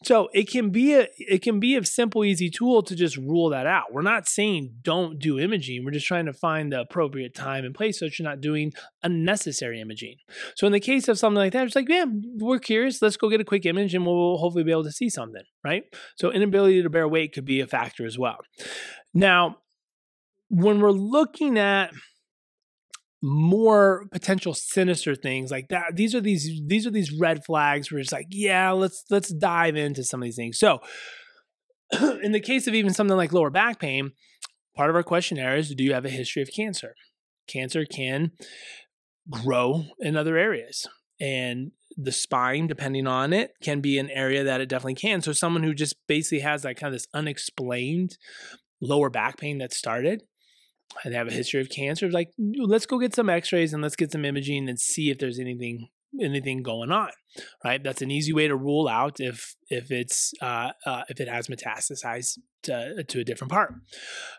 So 0.05 0.29
it 0.33 0.49
can 0.51 0.71
be 0.71 0.95
a 0.95 1.09
it 1.19 1.43
can 1.43 1.59
be 1.59 1.77
a 1.77 1.85
simple, 1.85 2.25
easy 2.25 2.51
tool 2.51 2.83
to 2.83 2.95
just 2.95 3.17
rule 3.17 3.49
that 3.51 3.67
out. 3.67 3.93
We're 3.93 4.03
not 4.03 4.29
saying 4.29 4.77
don't 4.83 5.19
do 5.19 5.39
imaging. 5.39 5.85
We're 5.85 5.91
just 5.91 6.07
trying 6.07 6.27
to 6.27 6.33
find 6.33 6.73
the 6.73 6.81
appropriate 6.81 7.35
time 7.35 7.65
and 7.65 7.75
place 7.75 7.99
so 7.99 8.07
that 8.07 8.19
you're 8.19 8.29
not 8.29 8.41
doing 8.41 8.73
unnecessary 9.03 9.81
imaging. 9.81 10.17
So 10.55 10.67
in 10.67 10.73
the 10.73 10.81
case 10.81 11.09
of 11.09 11.19
something 11.19 11.39
like 11.39 11.53
that, 11.53 11.67
it's 11.67 11.77
like, 11.77 11.89
yeah, 11.89 12.05
we're 12.37 12.59
curious. 12.59 13.03
Let's 13.03 13.17
go 13.17 13.31
get 13.31 13.41
a 13.41 13.45
quick 13.45 13.67
image 13.67 13.95
and 13.95 14.07
we'll 14.07 14.39
hopefully 14.39 14.65
be 14.65 14.71
able 14.71 14.85
to 14.85 14.93
see 14.93 15.09
something, 15.09 15.45
right? 15.65 15.85
So 16.17 16.31
inability 16.31 16.83
to 16.83 16.91
bear 16.91 17.09
weight 17.09 17.33
could 17.33 17.45
be 17.45 17.61
a 17.61 17.67
factor 17.67 18.07
as 18.07 18.19
well. 18.19 18.39
Now, 19.15 19.57
when 20.49 20.81
we're 20.81 20.91
looking 20.91 21.59
at 21.59 21.93
more 23.27 24.07
potential 24.13 24.55
sinister 24.55 25.17
things 25.17 25.51
like 25.51 25.69
that. 25.69 25.97
These 25.97 26.15
are 26.15 26.21
these 26.21 26.61
these 26.67 26.87
are 26.87 26.91
these 26.91 27.13
red 27.13 27.45
flags 27.45 27.91
where 27.91 28.01
it's 28.01 28.13
like 28.13 28.29
yeah 28.31 28.71
let's 28.71 29.05
let's 29.11 29.31
dive 29.31 29.75
into 29.75 30.05
some 30.05 30.23
of 30.23 30.25
these 30.25 30.37
things. 30.37 30.59
So 30.59 30.81
in 32.23 32.31
the 32.33 32.41
case 32.41 32.67
of 32.69 32.75
even 32.75 32.95
something 32.95 33.17
like 33.17 33.33
lower 33.33 33.51
back 33.51 33.81
pain 33.81 34.13
part 34.77 34.91
of 34.91 34.97
our 34.97 35.03
questionnaire 35.03 35.57
is 35.57 35.75
do 35.75 35.83
you 35.83 35.93
have 35.93 36.05
a 36.05 36.11
history 36.11 36.43
of 36.43 36.51
cancer? 36.55 36.95
Cancer 37.49 37.85
can 37.85 38.31
grow 39.29 39.87
in 39.99 40.17
other 40.17 40.37
areas 40.37 40.87
and 41.19 41.73
the 41.97 42.13
spine 42.13 42.69
depending 42.69 43.09
on 43.09 43.33
it 43.33 43.53
can 43.61 43.81
be 43.81 43.99
an 43.99 44.11
area 44.11 44.45
that 44.45 44.61
it 44.61 44.69
definitely 44.69 44.95
can. 44.95 45.21
So 45.21 45.33
someone 45.33 45.65
who 45.65 45.75
just 45.75 45.97
basically 46.07 46.41
has 46.41 46.65
like 46.65 46.79
kind 46.79 46.95
of 46.95 47.01
this 47.01 47.09
unexplained 47.13 48.19
lower 48.81 49.11
back 49.11 49.39
pain 49.39 49.59
that 49.59 49.73
started 49.73 50.23
and 51.05 51.15
have 51.15 51.29
a 51.29 51.33
history 51.33 51.61
of 51.61 51.69
cancer, 51.69 52.11
like 52.11 52.33
let's 52.59 52.87
go 52.87 52.99
get 52.99 53.15
some 53.15 53.29
x-rays 53.29 53.73
and 53.73 53.83
let's 53.83 53.97
get 53.97 54.13
some 54.13 54.25
imaging 54.25 54.69
and 54.69 54.79
see 54.79 55.11
if 55.11 55.19
there's 55.19 55.39
anything 55.39 55.89
anything 56.21 56.63
going 56.63 56.91
on 56.91 57.11
right? 57.65 57.83
That's 57.83 58.03
an 58.03 58.11
easy 58.11 58.33
way 58.33 58.49
to 58.49 58.57
rule 58.57 58.89
out 58.89 59.21
if 59.21 59.57
if 59.69 59.91
it's 59.91 60.33
uh, 60.41 60.71
uh, 60.85 61.03
if 61.09 61.21
it 61.21 61.29
has 61.29 61.49
metastasized 61.49 62.39
to, 62.65 63.05
to 63.05 63.21
a 63.21 63.25
different 63.25 63.53
part. 63.53 63.75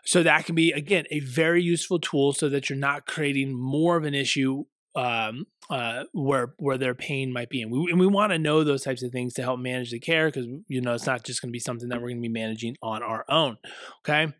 So 0.04 0.22
that 0.22 0.46
can 0.46 0.54
be 0.54 0.72
again 0.72 1.04
a 1.10 1.20
very 1.20 1.62
useful 1.62 1.98
tool 1.98 2.32
so 2.32 2.48
that 2.48 2.68
you're 2.68 2.78
not 2.78 3.06
creating 3.06 3.54
more 3.54 3.96
of 3.96 4.04
an 4.04 4.14
issue 4.14 4.64
um, 4.98 5.46
uh, 5.70 6.04
where 6.12 6.54
where 6.58 6.76
their 6.76 6.94
pain 6.94 7.32
might 7.32 7.50
be, 7.50 7.62
and 7.62 7.70
we 7.70 7.90
and 7.90 8.00
we 8.00 8.06
want 8.06 8.32
to 8.32 8.38
know 8.38 8.64
those 8.64 8.82
types 8.82 9.02
of 9.04 9.12
things 9.12 9.32
to 9.34 9.42
help 9.42 9.60
manage 9.60 9.92
the 9.92 10.00
care 10.00 10.26
because 10.26 10.46
you 10.66 10.80
know 10.80 10.94
it's 10.94 11.06
not 11.06 11.24
just 11.24 11.40
going 11.40 11.50
to 11.50 11.52
be 11.52 11.60
something 11.60 11.88
that 11.88 11.96
we're 12.02 12.08
going 12.08 12.16
to 12.16 12.28
be 12.28 12.28
managing 12.28 12.76
on 12.82 13.02
our 13.02 13.24
own. 13.28 13.58
Okay, 14.00 14.32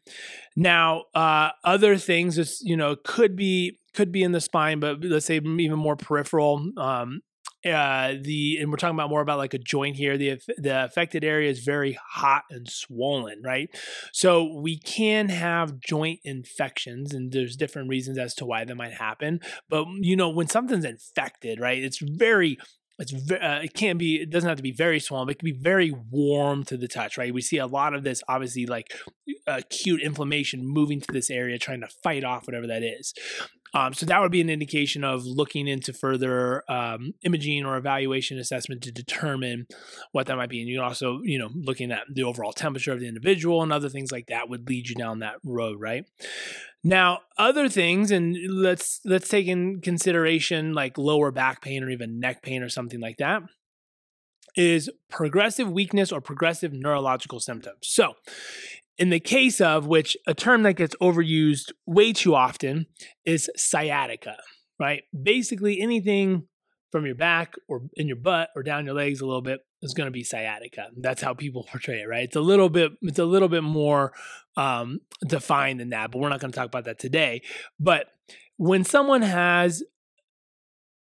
now 0.56 1.04
uh, 1.14 1.50
other 1.62 1.96
things 1.96 2.38
is 2.38 2.60
you 2.62 2.76
know 2.76 2.96
could 2.96 3.36
be 3.36 3.78
could 3.94 4.10
be 4.10 4.24
in 4.24 4.32
the 4.32 4.40
spine, 4.40 4.80
but 4.80 5.04
let's 5.04 5.26
say 5.26 5.36
even 5.36 5.78
more 5.78 5.96
peripheral. 5.96 6.72
Um, 6.76 7.20
uh, 7.64 8.14
the 8.20 8.58
and 8.60 8.70
we're 8.70 8.76
talking 8.76 8.96
about 8.96 9.10
more 9.10 9.20
about 9.20 9.38
like 9.38 9.54
a 9.54 9.58
joint 9.58 9.96
here. 9.96 10.16
The 10.16 10.40
the 10.56 10.84
affected 10.84 11.24
area 11.24 11.50
is 11.50 11.60
very 11.60 11.98
hot 12.10 12.44
and 12.50 12.68
swollen, 12.68 13.42
right? 13.42 13.68
So 14.12 14.60
we 14.60 14.78
can 14.78 15.28
have 15.28 15.80
joint 15.80 16.20
infections, 16.24 17.12
and 17.12 17.32
there's 17.32 17.56
different 17.56 17.88
reasons 17.88 18.18
as 18.18 18.34
to 18.36 18.46
why 18.46 18.64
that 18.64 18.74
might 18.74 18.94
happen. 18.94 19.40
But 19.68 19.86
you 20.00 20.16
know, 20.16 20.28
when 20.28 20.46
something's 20.46 20.84
infected, 20.84 21.58
right, 21.58 21.82
it's 21.82 21.98
very 21.98 22.58
it's 22.98 23.12
uh, 23.30 23.60
it 23.62 23.74
can 23.74 23.96
be 23.96 24.16
it 24.16 24.30
doesn't 24.30 24.48
have 24.48 24.56
to 24.56 24.62
be 24.62 24.72
very 24.72 24.98
swollen 24.98 25.26
but 25.26 25.32
it 25.32 25.38
can 25.38 25.46
be 25.46 25.58
very 25.58 25.94
warm 26.10 26.64
to 26.64 26.76
the 26.76 26.88
touch 26.88 27.16
right 27.16 27.32
we 27.32 27.40
see 27.40 27.58
a 27.58 27.66
lot 27.66 27.94
of 27.94 28.02
this 28.02 28.22
obviously 28.28 28.66
like 28.66 28.92
acute 29.46 30.02
inflammation 30.02 30.66
moving 30.66 31.00
to 31.00 31.12
this 31.12 31.30
area 31.30 31.58
trying 31.58 31.80
to 31.80 31.88
fight 32.02 32.24
off 32.24 32.46
whatever 32.46 32.66
that 32.66 32.82
is 32.82 33.14
um, 33.74 33.92
so 33.92 34.06
that 34.06 34.20
would 34.20 34.32
be 34.32 34.40
an 34.40 34.50
indication 34.50 35.04
of 35.04 35.24
looking 35.24 35.68
into 35.68 35.92
further 35.92 36.62
um, 36.70 37.12
imaging 37.22 37.64
or 37.64 37.76
evaluation 37.76 38.38
assessment 38.38 38.82
to 38.82 38.92
determine 38.92 39.66
what 40.12 40.26
that 40.26 40.36
might 40.36 40.48
be. 40.48 40.60
And 40.60 40.68
you 40.68 40.80
also, 40.80 41.20
you 41.22 41.38
know, 41.38 41.50
looking 41.54 41.92
at 41.92 42.04
the 42.12 42.22
overall 42.22 42.52
temperature 42.52 42.92
of 42.92 43.00
the 43.00 43.08
individual 43.08 43.62
and 43.62 43.72
other 43.72 43.88
things 43.88 44.10
like 44.10 44.26
that 44.28 44.48
would 44.48 44.68
lead 44.68 44.88
you 44.88 44.94
down 44.94 45.20
that 45.20 45.36
road, 45.44 45.80
right? 45.80 46.04
Now, 46.84 47.20
other 47.36 47.68
things, 47.68 48.10
and 48.10 48.36
let's 48.48 49.00
let's 49.04 49.28
take 49.28 49.46
in 49.46 49.80
consideration 49.80 50.72
like 50.72 50.96
lower 50.96 51.30
back 51.30 51.60
pain 51.60 51.82
or 51.82 51.90
even 51.90 52.20
neck 52.20 52.42
pain 52.42 52.62
or 52.62 52.68
something 52.68 53.00
like 53.00 53.16
that 53.18 53.42
is 54.56 54.90
progressive 55.10 55.70
weakness 55.70 56.10
or 56.10 56.20
progressive 56.20 56.72
neurological 56.72 57.40
symptoms. 57.40 57.78
So, 57.82 58.14
in 58.98 59.10
the 59.10 59.20
case 59.20 59.60
of 59.60 59.86
which 59.86 60.16
a 60.26 60.34
term 60.34 60.62
that 60.64 60.74
gets 60.74 60.96
overused 61.00 61.72
way 61.86 62.12
too 62.12 62.34
often 62.34 62.86
is 63.24 63.50
sciatica, 63.56 64.36
right? 64.78 65.02
Basically, 65.20 65.80
anything 65.80 66.48
from 66.90 67.06
your 67.06 67.14
back 67.14 67.54
or 67.68 67.82
in 67.94 68.08
your 68.08 68.16
butt 68.16 68.50
or 68.56 68.62
down 68.62 68.86
your 68.86 68.94
legs 68.94 69.20
a 69.20 69.26
little 69.26 69.42
bit 69.42 69.60
is 69.82 69.94
going 69.94 70.06
to 70.06 70.12
be 70.12 70.24
sciatica. 70.24 70.88
That's 70.96 71.22
how 71.22 71.34
people 71.34 71.64
portray 71.70 72.00
it, 72.00 72.08
right? 72.08 72.24
It's 72.24 72.36
a 72.36 72.40
little 72.40 72.68
bit, 72.68 72.92
it's 73.02 73.18
a 73.18 73.24
little 73.24 73.48
bit 73.48 73.62
more 73.62 74.12
um, 74.56 75.00
defined 75.26 75.80
than 75.80 75.90
that, 75.90 76.10
but 76.10 76.18
we're 76.18 76.28
not 76.28 76.40
going 76.40 76.50
to 76.52 76.56
talk 76.56 76.66
about 76.66 76.84
that 76.84 76.98
today. 76.98 77.42
But 77.78 78.06
when 78.56 78.84
someone 78.84 79.22
has 79.22 79.84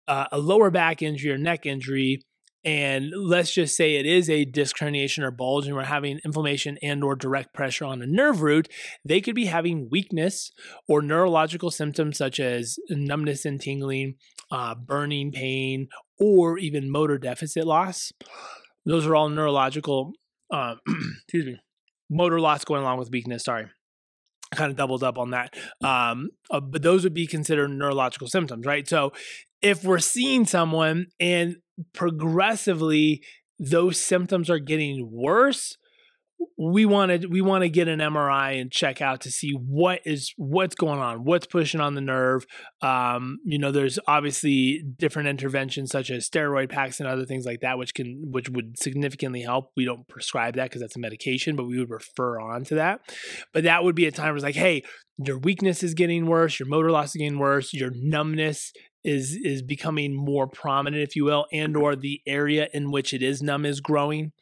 uh, 0.09 0.27
a 0.33 0.39
lower 0.39 0.71
back 0.71 1.03
injury 1.03 1.33
or 1.33 1.39
neck 1.39 1.67
injury, 1.67 2.25
and 2.64 3.12
let's 3.16 3.52
just 3.52 3.76
say 3.76 3.97
it 3.97 4.07
is 4.07 4.31
a 4.31 4.45
disc 4.45 4.76
herniation 4.78 5.23
or 5.23 5.31
bulge 5.31 5.66
and 5.66 5.75
we're 5.75 5.85
having 5.85 6.21
inflammation 6.25 6.78
and 6.83 7.02
or 7.02 7.16
direct 7.16 7.52
pressure 7.52 7.85
on 7.85 8.02
a 8.02 8.07
nerve 8.07 8.42
root 8.42 8.69
they 9.04 9.21
could 9.21 9.35
be 9.35 9.47
having 9.47 9.88
weakness 9.90 10.50
or 10.88 11.02
neurological 11.02 11.71
symptoms 11.71 12.19
such 12.19 12.38
as 12.38 12.78
numbness 12.88 13.45
and 13.45 13.61
tingling 13.61 14.14
uh, 14.50 14.75
burning 14.75 15.33
pain 15.33 15.88
or 16.19 16.59
even 16.59 16.90
motor 16.90 17.19
deficit 17.19 17.66
loss 17.66 18.12
those 18.87 19.07
are 19.07 19.16
all 19.16 19.28
neurological 19.28 20.12
uh, 20.52 20.75
excuse 21.25 21.47
me 21.47 21.59
motor 22.11 22.40
loss 22.40 22.64
going 22.64 22.83
along 22.83 22.99
with 22.99 23.11
weakness 23.11 23.45
sorry 23.45 23.66
kind 24.54 24.71
of 24.71 24.76
doubled 24.76 25.02
up 25.02 25.19
on 25.19 25.31
that. 25.31 25.54
Um, 25.83 26.28
uh, 26.50 26.61
but 26.61 26.83
those 26.83 27.04
would 27.04 27.14
be 27.14 27.26
considered 27.26 27.69
neurological 27.69 28.28
symptoms, 28.28 28.66
right? 28.66 28.87
So 28.87 29.12
if 29.62 29.85
we're 29.85 29.99
seeing 29.99 30.45
someone 30.45 31.07
and 31.19 31.57
progressively 31.93 33.23
those 33.59 34.00
symptoms 34.00 34.50
are 34.50 34.59
getting 34.59 35.09
worse, 35.12 35.76
we 36.59 36.85
want 36.85 37.23
to 37.23 37.29
we 37.29 37.41
want 37.41 37.62
to 37.62 37.69
get 37.69 37.88
an 37.88 38.00
MRI 38.00 38.61
and 38.61 38.71
check 38.71 39.00
out 39.00 39.21
to 39.23 39.31
see 39.31 39.52
what 39.52 40.00
is 40.05 40.33
what's 40.37 40.75
going 40.75 40.99
on, 40.99 41.25
what's 41.25 41.47
pushing 41.47 41.81
on 41.81 41.95
the 41.95 42.00
nerve. 42.00 42.47
Um, 42.81 43.38
you 43.45 43.59
know, 43.59 43.71
there's 43.71 43.99
obviously 44.07 44.83
different 44.99 45.29
interventions 45.29 45.91
such 45.91 46.11
as 46.11 46.29
steroid 46.29 46.71
packs 46.71 47.00
and 47.00 47.09
other 47.09 47.25
things 47.25 47.45
like 47.45 47.61
that, 47.61 47.79
which 47.79 47.95
can 47.95 48.23
which 48.31 48.49
would 48.49 48.79
significantly 48.79 49.43
help. 49.43 49.71
We 49.76 49.85
don't 49.85 50.07
prescribe 50.09 50.55
that 50.57 50.64
because 50.64 50.81
that's 50.81 50.97
a 50.97 51.00
medication, 51.00 51.57
but 51.57 51.64
we 51.64 51.79
would 51.79 51.91
refer 51.91 52.41
on 52.41 52.64
to 52.64 52.76
that. 52.76 53.00
But 53.52 53.64
that 53.64 53.85
would 53.85 53.95
be 53.95 54.07
a 54.07 54.12
time 54.12 54.29
where 54.29 54.37
it's 54.37 54.45
like, 54.45 54.55
hey, 54.55 54.83
your 55.19 55.38
weakness 55.38 55.83
is 55.83 55.95
getting 55.95 56.26
worse, 56.26 56.59
your 56.59 56.69
motor 56.69 56.91
loss 56.91 57.09
is 57.09 57.21
getting 57.21 57.38
worse, 57.38 57.73
your 57.73 57.91
numbness 57.95 58.73
is 59.05 59.39
is 59.43 59.63
becoming 59.63 60.15
more 60.15 60.47
prominent 60.47 61.03
if 61.03 61.17
you 61.17 61.25
will 61.25 61.47
and 61.53 61.77
or 61.77 61.97
the 61.97 62.21
area 62.27 62.69
in 62.73 62.91
which 62.91 63.13
it 63.13 63.23
is 63.23 63.43
numb 63.43 63.65
is 63.65 63.81
growing. 63.81 64.33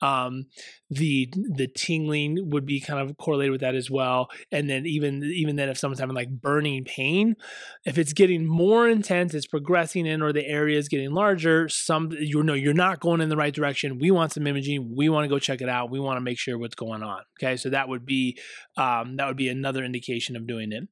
Um, 0.00 0.46
the 0.90 1.32
the 1.34 1.68
tingling 1.68 2.50
would 2.50 2.64
be 2.64 2.80
kind 2.80 3.00
of 3.00 3.16
correlated 3.18 3.52
with 3.52 3.60
that 3.60 3.74
as 3.74 3.90
well. 3.90 4.28
And 4.50 4.68
then 4.68 4.86
even 4.86 5.22
even 5.24 5.56
then 5.56 5.68
if 5.68 5.78
someone's 5.78 6.00
having 6.00 6.16
like 6.16 6.30
burning 6.30 6.84
pain 6.84 7.36
if 7.84 7.98
it's 7.98 8.12
getting 8.12 8.46
more 8.46 8.88
intense 8.88 9.34
it's 9.34 9.46
progressing 9.46 10.06
in 10.06 10.22
or 10.22 10.32
the 10.32 10.46
area 10.46 10.78
is 10.78 10.88
getting 10.88 11.12
larger 11.12 11.68
some 11.68 12.10
you 12.18 12.42
know 12.42 12.54
you're 12.54 12.74
not 12.74 13.00
going 13.00 13.20
in 13.20 13.28
the 13.28 13.36
right 13.36 13.54
direction. 13.54 13.98
We 13.98 14.10
want 14.10 14.32
some 14.32 14.46
imaging. 14.46 14.94
We 14.96 15.08
want 15.08 15.24
to 15.24 15.28
go 15.28 15.38
check 15.38 15.60
it 15.60 15.68
out. 15.68 15.90
We 15.90 16.00
want 16.00 16.16
to 16.16 16.22
make 16.22 16.38
sure 16.38 16.58
what's 16.58 16.74
going 16.74 17.02
on 17.02 17.22
okay? 17.38 17.56
So 17.56 17.70
that 17.70 17.88
would 17.88 18.04
be 18.04 18.38
um, 18.76 19.16
that 19.16 19.26
would 19.26 19.36
be 19.36 19.48
another 19.48 19.84
indication 19.84 20.36
of 20.36 20.46
doing 20.46 20.72
it. 20.72 20.88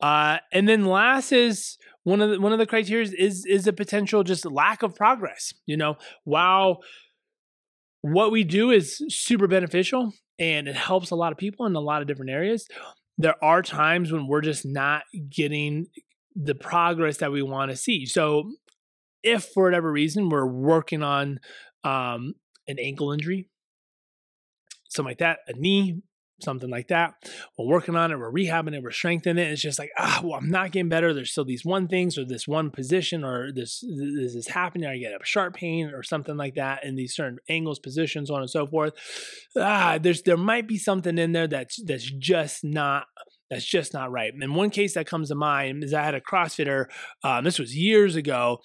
Uh, 0.00 0.38
and 0.52 0.68
then 0.68 0.84
last 0.84 1.32
is 1.32 1.78
one 2.10 2.20
of 2.20 2.30
the 2.30 2.40
one 2.40 2.52
of 2.52 2.58
the 2.58 2.66
criteria 2.66 3.08
is 3.16 3.46
is 3.46 3.66
a 3.66 3.72
potential 3.72 4.24
just 4.24 4.44
lack 4.44 4.82
of 4.82 4.96
progress. 4.96 5.54
You 5.66 5.76
know, 5.76 5.96
while 6.24 6.80
what 8.02 8.32
we 8.32 8.44
do 8.44 8.70
is 8.70 9.00
super 9.08 9.46
beneficial 9.46 10.12
and 10.38 10.66
it 10.66 10.74
helps 10.74 11.10
a 11.10 11.14
lot 11.14 11.32
of 11.32 11.38
people 11.38 11.66
in 11.66 11.76
a 11.76 11.80
lot 11.80 12.02
of 12.02 12.08
different 12.08 12.30
areas, 12.30 12.66
there 13.16 13.42
are 13.44 13.62
times 13.62 14.10
when 14.10 14.26
we're 14.26 14.40
just 14.40 14.66
not 14.66 15.02
getting 15.28 15.86
the 16.34 16.54
progress 16.54 17.18
that 17.18 17.30
we 17.30 17.42
want 17.42 17.70
to 17.70 17.76
see. 17.76 18.06
So, 18.06 18.50
if 19.22 19.44
for 19.54 19.64
whatever 19.64 19.92
reason 19.92 20.30
we're 20.30 20.46
working 20.46 21.02
on 21.02 21.38
um, 21.84 22.34
an 22.66 22.78
ankle 22.80 23.12
injury, 23.12 23.48
something 24.88 25.10
like 25.10 25.18
that, 25.18 25.40
a 25.46 25.52
knee, 25.52 26.02
something 26.42 26.70
like 26.70 26.88
that. 26.88 27.14
We're 27.58 27.66
working 27.66 27.96
on 27.96 28.12
it, 28.12 28.18
we're 28.18 28.32
rehabbing 28.32 28.74
it, 28.74 28.82
we're 28.82 28.90
strengthening 28.90 29.44
it. 29.44 29.50
It's 29.50 29.62
just 29.62 29.78
like, 29.78 29.90
ah, 29.98 30.20
well, 30.22 30.34
I'm 30.34 30.50
not 30.50 30.72
getting 30.72 30.88
better. 30.88 31.12
There's 31.14 31.30
still 31.30 31.44
these 31.44 31.64
one 31.64 31.88
things 31.88 32.18
or 32.18 32.24
this 32.24 32.46
one 32.46 32.70
position 32.70 33.24
or 33.24 33.52
this 33.52 33.80
this 33.80 34.34
is 34.34 34.48
happening. 34.48 34.88
I 34.88 34.98
get 34.98 35.12
a 35.12 35.24
sharp 35.24 35.54
pain 35.54 35.88
or 35.88 36.02
something 36.02 36.36
like 36.36 36.54
that 36.54 36.84
in 36.84 36.96
these 36.96 37.14
certain 37.14 37.38
angles, 37.48 37.78
positions, 37.78 38.30
on 38.30 38.40
and 38.40 38.50
so 38.50 38.66
forth. 38.66 38.94
Ah, 39.56 39.98
there's 40.00 40.22
there 40.22 40.36
might 40.36 40.68
be 40.68 40.78
something 40.78 41.18
in 41.18 41.32
there 41.32 41.46
that's 41.46 41.82
that's 41.84 42.10
just 42.10 42.64
not 42.64 43.06
that's 43.50 43.64
just 43.64 43.92
not 43.92 44.12
right. 44.12 44.32
And 44.32 44.54
one 44.54 44.70
case 44.70 44.94
that 44.94 45.06
comes 45.06 45.28
to 45.28 45.34
mind 45.34 45.82
is 45.82 45.92
I 45.92 46.04
had 46.04 46.14
a 46.14 46.20
CrossFitter. 46.20 46.86
Um, 47.24 47.44
this 47.44 47.58
was 47.58 47.76
years 47.76 48.14
ago. 48.14 48.60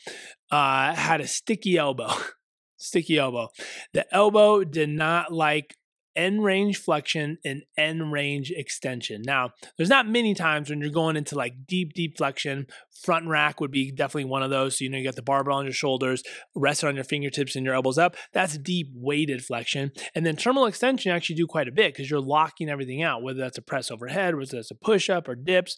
Uh, 0.52 0.94
had 0.94 1.22
a 1.22 1.28
sticky 1.28 1.78
elbow. 1.78 2.12
sticky 2.78 3.18
elbow. 3.18 3.50
The 3.94 4.06
elbow 4.14 4.64
did 4.64 4.90
not 4.90 5.34
like 5.34 5.76
end 6.16 6.44
range 6.44 6.78
flexion 6.78 7.38
and 7.44 7.64
end 7.78 8.12
range 8.12 8.52
extension. 8.56 9.22
Now, 9.26 9.52
there's 9.78 9.90
not 9.90 10.08
many 10.08 10.34
times 10.34 10.70
when 10.70 10.80
you're 10.80 10.90
going 10.90 11.16
into 11.16 11.36
like 11.36 11.68
deep, 11.68 11.94
deep 11.94 12.18
flexion. 12.18 12.68
Front 13.04 13.28
rack 13.28 13.60
would 13.60 13.72
be 13.72 13.92
definitely 13.92 14.30
one 14.30 14.44
of 14.44 14.50
those. 14.50 14.78
So, 14.78 14.84
you 14.84 14.90
know, 14.90 14.98
you 14.98 15.04
got 15.04 15.16
the 15.16 15.22
barbell 15.22 15.58
on 15.58 15.66
your 15.66 15.74
shoulders, 15.74 16.24
rested 16.56 16.88
on 16.88 16.96
your 16.96 17.04
fingertips 17.04 17.56
and 17.56 17.66
your 17.66 17.76
elbows 17.76 17.98
up. 17.98 18.16
That's 18.34 18.58
deep 18.58 18.88
weighted 18.96 19.44
flexion. 19.44 19.92
And 20.14 20.26
then 20.26 20.36
terminal 20.36 20.66
extension, 20.66 21.10
you 21.10 21.16
actually 21.16 21.36
do 21.36 21.48
quite 21.48 21.68
a 21.68 21.74
bit 21.74 21.94
because 21.94 22.10
you're 22.10 22.20
locking 22.20 22.70
everything 22.70 23.04
out, 23.04 23.22
whether 23.22 23.40
that's 23.40 23.58
a 23.58 23.62
press 23.62 23.92
overhead, 23.92 24.36
whether 24.36 24.56
that's 24.56 24.72
a 24.72 24.76
push 24.76 25.10
up 25.10 25.28
or 25.28 25.36
dips. 25.36 25.78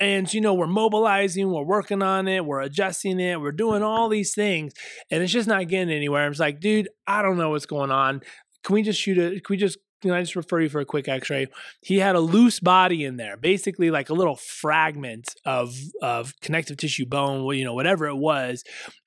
And, 0.00 0.32
you 0.34 0.40
know, 0.40 0.54
we're 0.54 0.66
mobilizing, 0.66 1.52
we're 1.52 1.62
working 1.62 2.02
on 2.02 2.26
it, 2.26 2.44
we're 2.44 2.62
adjusting 2.62 3.20
it, 3.20 3.40
we're 3.40 3.52
doing 3.52 3.84
all 3.84 4.08
these 4.08 4.34
things, 4.34 4.72
and 5.12 5.22
it's 5.22 5.32
just 5.32 5.46
not 5.46 5.68
getting 5.68 5.94
anywhere. 5.94 6.26
I'm 6.26 6.32
like, 6.38 6.58
dude, 6.58 6.88
I 7.06 7.22
don't 7.22 7.38
know 7.38 7.50
what's 7.50 7.66
going 7.66 7.92
on 7.92 8.22
can 8.62 8.74
we 8.74 8.82
just 8.82 9.00
shoot 9.00 9.18
a, 9.18 9.40
can 9.40 9.44
we 9.50 9.56
just 9.56 9.78
can 10.02 10.10
I 10.10 10.20
just 10.20 10.34
refer 10.34 10.60
you 10.60 10.68
for 10.68 10.80
a 10.80 10.84
quick 10.84 11.08
x-ray? 11.08 11.46
He 11.80 11.98
had 11.98 12.16
a 12.16 12.20
loose 12.20 12.58
body 12.58 13.04
in 13.04 13.16
there, 13.16 13.36
basically 13.36 13.90
like 13.90 14.10
a 14.10 14.14
little 14.14 14.36
fragment 14.36 15.34
of 15.44 15.74
of 16.02 16.34
connective 16.40 16.76
tissue 16.76 17.06
bone, 17.06 17.56
you 17.56 17.64
know, 17.64 17.74
whatever 17.74 18.06
it 18.06 18.16
was, 18.16 18.64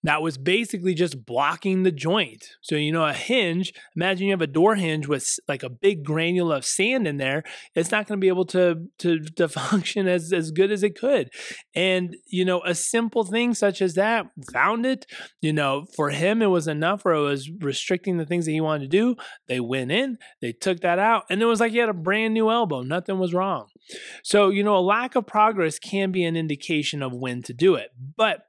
that 0.08 0.22
was 0.22 0.38
basically 0.38 0.94
just 0.94 1.26
blocking 1.26 1.84
the 1.84 1.92
joint. 1.92 2.50
So, 2.62 2.76
you 2.76 2.92
know, 2.92 3.06
a 3.06 3.14
hinge, 3.14 3.74
imagine 3.96 4.28
you 4.28 4.34
have 4.34 4.42
a 4.42 4.48
door 4.48 4.76
hinge 4.76 5.08
with 5.08 5.40
like 5.48 5.64
a 5.64 5.70
big 5.70 6.04
granule 6.04 6.52
of 6.52 6.66
sand 6.66 7.08
in 7.08 7.18
there, 7.18 7.44
it's 7.76 7.92
not 7.92 8.08
going 8.08 8.20
to 8.20 8.22
be 8.22 8.28
able 8.28 8.46
to, 8.46 8.88
to, 9.00 9.20
to 9.36 9.48
function 9.48 10.08
as, 10.08 10.32
as 10.34 10.52
good 10.52 10.72
as 10.72 10.84
it 10.84 10.98
could. 10.98 11.30
And, 11.74 12.16
you 12.28 12.46
know, 12.46 12.62
a 12.64 12.76
simple 12.76 13.24
thing 13.24 13.54
such 13.54 13.82
as 13.82 13.96
that 13.96 14.28
found 14.52 14.86
it, 14.86 15.06
you 15.42 15.54
know, 15.54 15.86
for 15.96 16.10
him, 16.10 16.42
it 16.42 16.48
was 16.48 16.68
enough 16.68 17.06
where 17.06 17.16
it 17.16 17.22
was 17.22 17.50
restricting 17.60 18.18
the 18.18 18.26
things 18.26 18.46
that 18.46 18.52
he 18.52 18.62
wanted 18.62 18.92
to 18.92 18.98
do. 18.98 19.16
They 19.48 19.60
went 19.60 19.92
in, 19.92 20.18
they 20.42 20.52
took 20.52 20.82
that 20.82 21.00
out, 21.00 21.24
and 21.30 21.42
it 21.42 21.46
was 21.46 21.60
like 21.60 21.72
he 21.72 21.78
had 21.80 21.90
a 21.90 21.94
brand 21.94 22.34
new 22.34 22.50
elbow. 22.50 22.82
Nothing 22.82 23.20
was 23.20 23.34
wrong. 23.34 23.68
So, 24.24 24.50
you 24.50 24.64
know, 24.64 24.78
a 24.78 24.80
lack 24.80 25.16
of 25.16 25.28
progress 25.28 25.80
can 25.80 26.12
be 26.12 26.24
an 26.24 26.36
indication 26.36 27.02
of 27.02 27.14
when 27.14 27.44
to 27.44 27.54
do 27.54 27.76
it. 27.76 27.90
But, 28.18 28.46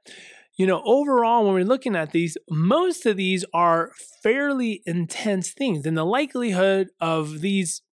you 0.57 0.65
know, 0.65 0.81
overall, 0.85 1.45
when 1.45 1.53
we're 1.53 1.63
looking 1.63 1.95
at 1.95 2.11
these, 2.11 2.35
most 2.49 3.05
of 3.05 3.15
these 3.15 3.45
are 3.53 3.91
fairly 4.23 4.81
intense 4.85 5.51
things. 5.51 5.85
And 5.85 5.95
the 5.95 6.03
likelihood 6.03 6.87
of 6.99 7.41
these 7.41 7.83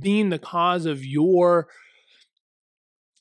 being 0.00 0.30
the 0.30 0.38
cause 0.38 0.84
of 0.84 1.04
your 1.04 1.68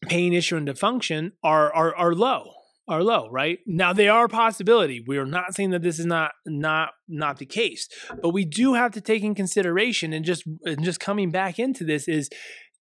pain 0.08 0.34
issue 0.34 0.58
and 0.58 0.68
dysfunction 0.68 1.32
are, 1.44 1.74
are, 1.74 1.96
are 1.96 2.16
low 2.16 2.54
are 2.88 3.04
low 3.04 3.30
right 3.30 3.60
now 3.68 3.94
they 3.94 4.10
are 4.10 4.26
a 4.26 4.30
possibility 4.30 5.04
we 5.08 5.16
are 5.18 5.26
not 5.26 5.54
saying 5.54 5.70
that 5.70 5.84
this 5.84 6.00
is 6.00 6.06
not 6.06 6.32
not 6.48 6.90
not 7.08 7.38
the 7.38 7.46
case 7.46 7.88
but 8.22 8.32
we 8.32 8.44
do 8.44 8.74
have 8.74 8.92
to 8.92 9.00
take 9.00 9.24
in 9.24 9.36
consideration 9.36 10.12
and 10.12 10.26
just 10.26 10.44
and 10.66 10.84
just 10.84 11.00
coming 11.00 11.30
back 11.30 11.60
into 11.60 11.84
this 11.84 12.08
is 12.08 12.28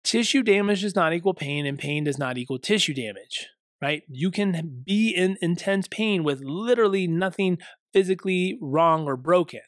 tissue 0.03 0.43
damage 0.43 0.81
does 0.81 0.95
not 0.95 1.13
equal 1.13 1.33
pain 1.33 1.65
and 1.65 1.79
pain 1.79 2.03
does 2.03 2.19
not 2.19 2.37
equal 2.37 2.59
tissue 2.59 2.93
damage 2.93 3.47
right? 3.81 4.03
You 4.07 4.31
can 4.31 4.83
be 4.85 5.09
in 5.09 5.37
intense 5.41 5.87
pain 5.87 6.23
with 6.23 6.41
literally 6.41 7.07
nothing 7.07 7.57
physically 7.93 8.57
wrong 8.61 9.05
or 9.05 9.15
broken, 9.15 9.61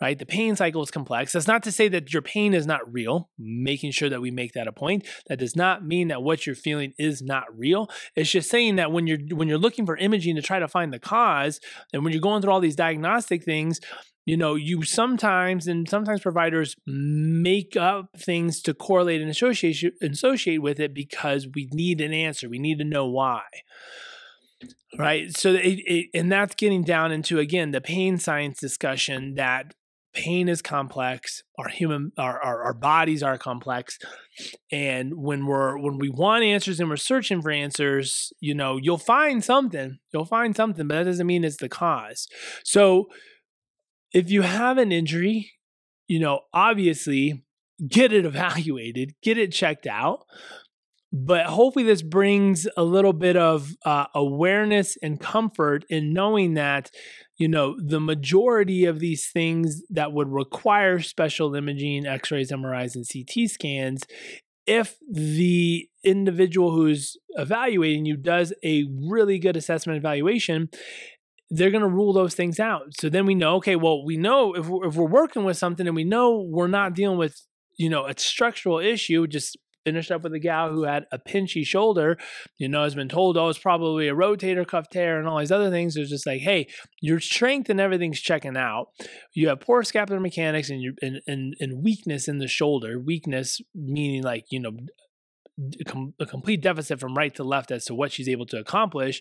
right? 0.00 0.18
The 0.18 0.26
pain 0.26 0.56
cycle 0.56 0.82
is 0.82 0.90
complex. 0.90 1.32
That's 1.32 1.46
not 1.46 1.62
to 1.64 1.72
say 1.72 1.88
that 1.88 2.12
your 2.12 2.22
pain 2.22 2.54
is 2.54 2.66
not 2.66 2.92
real, 2.92 3.30
making 3.38 3.92
sure 3.92 4.08
that 4.08 4.20
we 4.20 4.30
make 4.30 4.52
that 4.52 4.68
a 4.68 4.72
point. 4.72 5.06
That 5.28 5.38
does 5.38 5.56
not 5.56 5.84
mean 5.84 6.08
that 6.08 6.22
what 6.22 6.46
you're 6.46 6.54
feeling 6.54 6.92
is 6.98 7.22
not 7.22 7.44
real. 7.56 7.88
It's 8.14 8.30
just 8.30 8.50
saying 8.50 8.76
that 8.76 8.92
when 8.92 9.06
you're 9.06 9.18
when 9.32 9.48
you're 9.48 9.58
looking 9.58 9.86
for 9.86 9.96
imaging 9.96 10.36
to 10.36 10.42
try 10.42 10.58
to 10.58 10.68
find 10.68 10.92
the 10.92 10.98
cause 10.98 11.60
and 11.92 12.04
when 12.04 12.12
you're 12.12 12.22
going 12.22 12.42
through 12.42 12.52
all 12.52 12.60
these 12.60 12.76
diagnostic 12.76 13.44
things, 13.44 13.80
you 14.28 14.36
know, 14.36 14.56
you 14.56 14.82
sometimes 14.82 15.66
and 15.66 15.88
sometimes 15.88 16.20
providers 16.20 16.76
make 16.86 17.78
up 17.78 18.10
things 18.14 18.60
to 18.60 18.74
correlate 18.74 19.22
and 19.22 19.30
associate 19.30 19.82
associate 20.02 20.60
with 20.60 20.78
it 20.78 20.92
because 20.92 21.48
we 21.54 21.70
need 21.72 22.02
an 22.02 22.12
answer. 22.12 22.46
We 22.46 22.58
need 22.58 22.76
to 22.80 22.84
know 22.84 23.06
why. 23.06 23.44
Right. 24.98 25.34
So, 25.34 25.52
it, 25.54 25.80
it, 25.86 26.06
and 26.12 26.30
that's 26.30 26.54
getting 26.56 26.84
down 26.84 27.10
into 27.10 27.38
again 27.38 27.70
the 27.70 27.80
pain 27.80 28.18
science 28.18 28.60
discussion 28.60 29.36
that 29.36 29.72
pain 30.12 30.48
is 30.48 30.60
complex 30.60 31.42
our 31.58 31.68
human 31.68 32.12
our, 32.18 32.42
our, 32.42 32.64
our 32.64 32.74
bodies 32.74 33.22
are 33.22 33.38
complex 33.38 33.98
and 34.72 35.12
when 35.14 35.46
we're 35.46 35.78
when 35.78 35.98
we 35.98 36.08
want 36.08 36.42
answers 36.42 36.80
and 36.80 36.88
we're 36.88 36.96
searching 36.96 37.42
for 37.42 37.50
answers 37.50 38.32
you 38.40 38.54
know 38.54 38.78
you'll 38.78 38.96
find 38.96 39.44
something 39.44 39.98
you'll 40.12 40.24
find 40.24 40.56
something 40.56 40.88
but 40.88 40.94
that 40.94 41.04
doesn't 41.04 41.26
mean 41.26 41.44
it's 41.44 41.58
the 41.58 41.68
cause 41.68 42.26
so 42.64 43.06
if 44.12 44.30
you 44.30 44.42
have 44.42 44.78
an 44.78 44.92
injury, 44.92 45.52
you 46.06 46.18
know, 46.18 46.40
obviously 46.52 47.44
get 47.86 48.12
it 48.12 48.24
evaluated, 48.24 49.14
get 49.22 49.38
it 49.38 49.52
checked 49.52 49.86
out. 49.86 50.24
But 51.10 51.46
hopefully, 51.46 51.86
this 51.86 52.02
brings 52.02 52.68
a 52.76 52.84
little 52.84 53.14
bit 53.14 53.34
of 53.34 53.74
uh, 53.82 54.06
awareness 54.14 54.98
and 55.02 55.18
comfort 55.18 55.86
in 55.88 56.12
knowing 56.12 56.52
that, 56.54 56.90
you 57.38 57.48
know, 57.48 57.76
the 57.82 58.00
majority 58.00 58.84
of 58.84 58.98
these 58.98 59.26
things 59.26 59.82
that 59.88 60.12
would 60.12 60.28
require 60.28 61.00
special 61.00 61.54
imaging, 61.54 62.06
x 62.06 62.30
rays, 62.30 62.50
MRIs, 62.52 62.94
and 62.94 63.06
CT 63.10 63.48
scans, 63.48 64.02
if 64.66 64.98
the 65.10 65.88
individual 66.04 66.72
who's 66.72 67.16
evaluating 67.30 68.04
you 68.04 68.18
does 68.18 68.52
a 68.62 68.84
really 69.08 69.38
good 69.38 69.56
assessment 69.56 69.96
evaluation, 69.96 70.68
they're 71.50 71.70
going 71.70 71.82
to 71.82 71.88
rule 71.88 72.12
those 72.12 72.34
things 72.34 72.60
out. 72.60 72.94
So 72.98 73.08
then 73.08 73.26
we 73.26 73.34
know, 73.34 73.56
okay, 73.56 73.76
well, 73.76 74.04
we 74.04 74.16
know 74.16 74.54
if 74.54 74.68
we're, 74.68 74.86
if 74.86 74.96
we're 74.96 75.08
working 75.08 75.44
with 75.44 75.56
something 75.56 75.86
and 75.86 75.96
we 75.96 76.04
know 76.04 76.46
we're 76.48 76.66
not 76.68 76.94
dealing 76.94 77.18
with, 77.18 77.40
you 77.76 77.88
know, 77.88 78.06
a 78.06 78.18
structural 78.18 78.78
issue, 78.78 79.26
just 79.26 79.56
finished 79.84 80.10
up 80.10 80.22
with 80.22 80.34
a 80.34 80.38
gal 80.38 80.70
who 80.70 80.82
had 80.82 81.06
a 81.12 81.18
pinchy 81.18 81.64
shoulder, 81.64 82.18
you 82.58 82.68
know, 82.68 82.82
has 82.82 82.94
been 82.94 83.08
told, 83.08 83.38
oh, 83.38 83.48
it's 83.48 83.58
probably 83.58 84.08
a 84.08 84.14
rotator 84.14 84.66
cuff 84.66 84.90
tear 84.90 85.18
and 85.18 85.26
all 85.26 85.38
these 85.38 85.52
other 85.52 85.70
things. 85.70 85.96
It's 85.96 86.10
just 86.10 86.26
like, 86.26 86.42
hey, 86.42 86.68
your 87.00 87.20
strength 87.20 87.70
and 87.70 87.80
everything's 87.80 88.20
checking 88.20 88.56
out. 88.56 88.88
You 89.32 89.48
have 89.48 89.60
poor 89.60 89.82
scapular 89.82 90.20
mechanics 90.20 90.68
and, 90.68 90.82
you 90.82 90.94
and, 91.00 91.22
and, 91.26 91.54
and 91.60 91.82
weakness 91.82 92.28
in 92.28 92.38
the 92.38 92.48
shoulder. 92.48 92.98
Weakness 92.98 93.62
meaning 93.74 94.22
like, 94.22 94.44
you 94.50 94.60
know, 94.60 94.72
a 96.20 96.26
complete 96.26 96.60
deficit 96.60 97.00
from 97.00 97.14
right 97.14 97.34
to 97.34 97.44
left 97.44 97.70
as 97.70 97.84
to 97.86 97.94
what 97.94 98.12
she's 98.12 98.28
able 98.28 98.46
to 98.46 98.58
accomplish. 98.58 99.20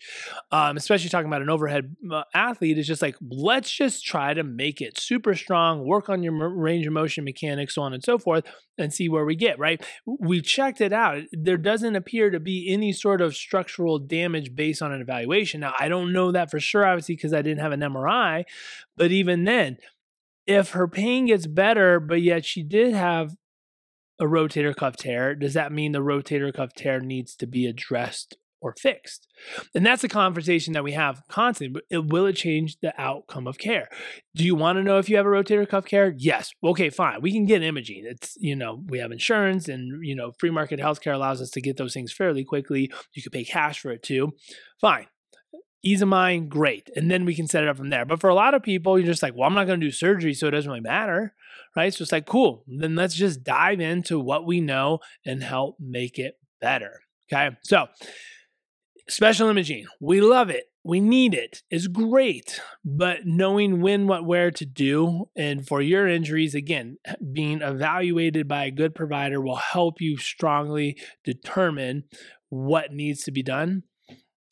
Um, 0.52 0.78
especially 0.78 1.10
talking 1.10 1.28
about 1.28 1.42
an 1.42 1.50
overhead 1.50 1.96
athlete, 2.34 2.78
is 2.78 2.88
just 2.88 3.02
like 3.02 3.16
let's 3.22 3.72
just 3.72 4.06
try 4.06 4.34
to 4.34 4.44
make 4.44 4.82
it 4.82 5.00
super 5.00 5.36
strong, 5.36 5.86
work 5.86 6.10
on 6.10 6.24
your 6.24 6.50
range 6.50 6.86
of 6.86 6.94
motion 6.94 7.24
mechanics, 7.24 7.76
so 7.76 7.82
on 7.82 7.94
and 7.94 8.04
so 8.04 8.18
forth, 8.18 8.44
and 8.78 8.94
see 8.94 9.10
where 9.10 9.26
we 9.26 9.36
get. 9.36 9.58
Right? 9.58 9.84
We 10.06 10.42
checked 10.42 10.82
it 10.82 10.94
out. 10.94 11.24
There 11.32 11.58
doesn't 11.58 11.96
appear 11.96 12.30
to 12.30 12.40
be 12.40 12.72
any 12.72 12.94
sort 12.94 13.22
of 13.22 13.36
structural 13.36 14.00
damage 14.00 14.56
based 14.56 14.82
on 14.82 14.92
an 14.92 15.02
evaluation. 15.02 15.62
Now, 15.62 15.74
I 15.80 15.88
don't 15.88 16.14
know 16.14 16.32
that 16.32 16.52
for 16.52 16.60
sure, 16.60 16.86
obviously, 16.86 17.16
because 17.16 17.34
I 17.34 17.42
didn't 17.42 17.62
have 17.62 17.72
an 17.72 17.82
MRI. 17.82 18.44
But 18.96 19.12
even 19.12 19.44
then, 19.44 19.78
if 20.46 20.72
her 20.72 20.88
pain 20.88 21.28
gets 21.28 21.46
better, 21.46 22.00
but 22.00 22.22
yet 22.22 22.46
she 22.46 22.64
did 22.64 22.94
have 22.94 23.36
a 24.20 24.26
rotator 24.26 24.76
cuff 24.76 24.98
tear, 24.98 25.36
does 25.36 25.54
that 25.54 25.72
mean 25.72 25.92
the 25.92 26.00
rotator 26.00 26.54
cuff 26.54 26.74
tear 26.74 27.00
needs 27.00 27.36
to 27.36 27.48
be 27.48 27.66
addressed 27.66 28.38
or 28.60 28.74
fixed? 28.80 29.28
And 29.76 29.86
that's 29.86 30.04
a 30.04 30.10
conversation 30.10 30.74
that 30.74 30.84
we 30.84 30.94
have 30.94 31.22
constantly. 31.30 31.82
Will 31.92 32.26
it 32.26 32.34
change 32.34 32.80
the 32.82 33.00
outcome 33.00 33.48
of 33.48 33.58
care? 33.58 33.88
Do 34.36 34.44
you 34.44 34.56
want 34.56 34.78
to 34.78 34.84
know 34.84 34.98
if 34.98 35.10
you 35.10 35.18
have 35.18 35.26
a 35.26 35.30
rotator 35.30 35.68
cuff 35.68 35.86
tear? 35.86 36.14
Yes. 36.18 36.52
Okay, 36.64 36.90
fine. 36.90 37.22
We 37.22 37.32
can 37.32 37.46
get 37.46 37.62
imaging. 37.62 38.04
It's, 38.06 38.36
you 38.40 38.56
know, 38.56 38.84
we 38.88 39.00
have 39.00 39.12
insurance 39.12 39.68
and, 39.70 40.04
you 40.04 40.16
know, 40.16 40.32
free 40.40 40.50
market 40.50 40.80
healthcare 40.80 41.14
allows 41.14 41.42
us 41.42 41.52
to 41.52 41.62
get 41.62 41.78
those 41.78 41.94
things 41.94 42.12
fairly 42.12 42.44
quickly. 42.44 42.92
You 43.14 43.22
could 43.22 43.32
pay 43.32 43.46
cash 43.46 43.80
for 43.80 43.92
it 43.92 44.04
too. 44.04 44.34
Fine 44.82 45.08
ease 45.84 46.02
of 46.02 46.08
mind, 46.08 46.50
great. 46.50 46.90
And 46.96 47.10
then 47.10 47.24
we 47.24 47.36
can 47.36 47.48
set 47.48 47.64
it 47.64 47.70
up 47.70 47.78
from 47.78 47.90
there. 47.90 48.06
But 48.06 48.20
for 48.20 48.30
a 48.30 48.36
lot 48.36 48.54
of 48.54 48.64
people, 48.64 48.98
you're 48.98 49.08
just 49.08 49.24
like, 49.24 49.36
well, 49.36 49.48
I'm 49.48 49.54
not 49.54 49.68
going 49.68 49.80
to 49.80 49.86
do 49.86 49.92
surgery, 49.92 50.34
so 50.34 50.48
it 50.48 50.52
doesn't 50.52 50.70
really 50.70 50.82
matter. 50.82 51.34
Right. 51.78 51.94
So 51.94 52.02
it's 52.02 52.12
like, 52.12 52.26
cool. 52.26 52.64
Then 52.68 52.96
let's 52.96 53.14
just 53.14 53.44
dive 53.44 53.80
into 53.80 54.20
what 54.20 54.48
we 54.48 54.62
know 54.62 55.00
and 55.24 55.44
help 55.44 55.78
make 55.80 56.18
it 56.18 56.40
better. 56.60 57.02
Okay. 57.32 57.56
So 57.64 57.86
special 59.08 59.48
imaging, 59.48 59.86
we 60.02 60.20
love 60.20 60.50
it. 60.50 60.66
We 60.84 61.00
need 61.00 61.36
it. 61.36 61.62
It's 61.70 61.86
great. 61.86 62.60
But 62.84 63.26
knowing 63.26 63.80
when, 63.82 64.08
what, 64.08 64.26
where 64.26 64.50
to 64.52 64.66
do, 64.66 65.30
and 65.36 65.68
for 65.68 65.82
your 65.82 66.08
injuries, 66.08 66.56
again, 66.56 66.98
being 67.34 67.62
evaluated 67.62 68.48
by 68.48 68.66
a 68.66 68.72
good 68.72 68.96
provider 68.96 69.40
will 69.40 69.58
help 69.58 70.02
you 70.02 70.18
strongly 70.18 70.98
determine 71.24 72.06
what 72.50 72.92
needs 72.92 73.24
to 73.26 73.32
be 73.32 73.44
done 73.44 73.84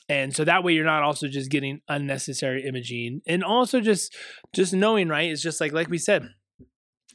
and 0.07 0.35
so 0.35 0.43
that 0.43 0.63
way 0.63 0.73
you're 0.73 0.85
not 0.85 1.03
also 1.03 1.27
just 1.27 1.49
getting 1.49 1.81
unnecessary 1.88 2.65
imaging 2.65 3.21
and 3.25 3.43
also 3.43 3.79
just 3.79 4.15
just 4.53 4.73
knowing 4.73 5.07
right 5.07 5.31
it's 5.31 5.41
just 5.41 5.61
like 5.61 5.71
like 5.71 5.89
we 5.89 5.97
said 5.97 6.27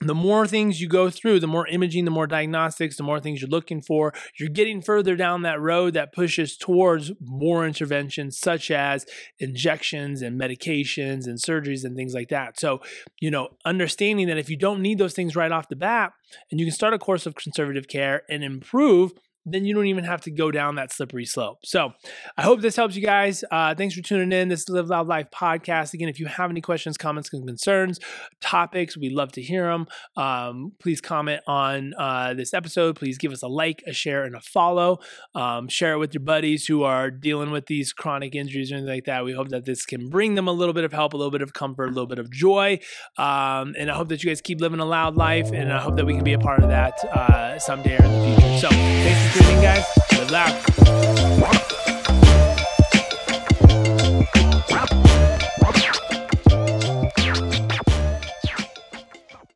the 0.01 0.15
more 0.15 0.47
things 0.47 0.81
you 0.81 0.89
go 0.89 1.11
through, 1.11 1.41
the 1.41 1.47
more 1.47 1.67
imaging, 1.69 2.07
the 2.07 2.11
more 2.11 2.27
diagnostics, 2.27 2.97
the 2.97 3.03
more 3.03 3.21
things 3.21 3.41
you're 3.41 3.51
looking 3.51 3.83
for, 3.83 4.15
you're 4.39 4.49
getting 4.49 4.81
further 4.81 5.15
down 5.15 5.43
that 5.43 5.61
road 5.61 5.93
that 5.95 6.13
pushes 6.13 6.57
towards 6.57 7.13
more 7.21 7.67
interventions 7.67 8.39
such 8.39 8.71
as 8.71 9.05
injections 9.39 10.23
and 10.23 10.41
medications 10.41 11.27
and 11.27 11.39
surgeries 11.39 11.85
and 11.85 11.97
things 11.97 12.15
like 12.15 12.29
that. 12.31 12.59
So, 12.59 12.81
you 13.21 13.31
know, 13.31 13.51
understanding 13.67 14.27
that 14.29 14.39
if 14.39 14.49
you 14.49 14.57
don't 14.57 14.81
need 14.81 14.99
those 14.99 15.15
things 15.15 15.37
right 15.37 15.53
off 15.53 15.69
the 15.69 15.77
bat 15.77 16.13
and 16.51 16.59
you 16.59 16.67
can 16.67 16.75
start 16.75 16.95
a 16.95 16.99
course 16.99 17.27
of 17.27 17.35
conservative 17.35 17.87
care 17.87 18.23
and 18.31 18.43
improve 18.43 19.13
then 19.53 19.65
you 19.65 19.75
don't 19.75 19.87
even 19.87 20.05
have 20.05 20.21
to 20.23 20.31
go 20.31 20.51
down 20.51 20.77
that 20.77 20.93
slippery 20.93 21.25
slope. 21.25 21.59
So 21.65 21.93
I 22.37 22.43
hope 22.43 22.61
this 22.61 22.77
helps 22.77 22.97
you 22.97 23.03
guys. 23.03 23.45
Uh, 23.51 23.75
thanks 23.75 23.95
for 23.95 24.03
tuning 24.03 24.33
in. 24.33 24.49
This 24.49 24.61
is 24.61 24.69
Live 24.69 24.89
Loud 24.89 25.09
Life 25.09 25.29
podcast. 25.35 25.95
Again, 25.95 26.09
if 26.09 26.21
you 26.21 26.27
have 26.27 26.51
any 26.51 26.61
questions, 26.61 26.97
comments, 26.97 27.29
concerns, 27.31 27.99
topics, 28.41 28.97
we'd 28.97 29.13
love 29.13 29.33
to 29.33 29.43
hear 29.43 29.71
them. 29.71 29.87
Um, 30.17 30.73
please 30.79 31.01
comment 31.01 31.43
on 31.47 31.95
uh, 31.99 32.35
this 32.35 32.55
episode. 32.55 32.97
Please 32.97 33.19
give 33.19 33.33
us 33.33 33.43
a 33.43 33.49
like, 33.49 33.83
a 33.87 33.93
share, 33.93 34.25
and 34.25 34.35
a 34.35 34.41
follow. 34.41 34.99
Um, 35.35 35.69
share 35.69 35.95
it 35.95 35.99
with 35.99 36.15
your 36.15 36.23
buddies 36.23 36.67
who 36.67 36.83
are 36.83 37.11
dealing 37.11 37.51
with 37.51 37.67
these 37.67 37.93
chronic 37.93 38.35
injuries 38.35 38.71
or 38.71 38.77
anything 38.77 38.95
like 38.95 39.05
that. 39.05 39.25
We 39.25 39.33
hope 39.33 39.49
that 39.49 39.65
this 39.65 39.85
can 39.85 40.09
bring 40.09 40.35
them 40.35 40.49
a 40.49 40.53
little 40.53 40.75
bit 40.75 40.85
of 40.85 40.93
help, 40.93 41.15
a 41.15 41.17
little 41.17 41.31
bit 41.31 41.43
of 41.43 41.53
comfort, 41.53 41.87
a 41.87 41.93
little 41.93 42.07
bit 42.07 42.19
of 42.19 42.31
joy. 42.31 42.81
Um, 43.19 43.75
and 43.79 43.91
I 43.91 43.95
hope 43.95 44.09
that 44.09 44.23
you 44.23 44.31
guys 44.31 44.41
keep 44.41 44.61
living 44.61 44.81
a 44.81 44.85
loud 44.85 45.17
life. 45.17 45.51
And 45.53 45.73
I 45.73 45.79
hope 45.79 45.97
that 45.97 46.07
we 46.07 46.15
can 46.15 46.25
be 46.25 46.33
a 46.33 46.39
part 46.39 46.63
of 46.63 46.69
that 46.69 47.03
uh, 47.05 47.59
someday 47.59 47.99
or 47.99 48.05
in 48.05 48.13
the 48.13 48.41
future. 48.41 48.59
So 48.59 48.69
thanks 48.69 49.37
for 49.37 49.40
guys. 49.63 49.87
Good 50.11 50.31
luck. 50.31 51.70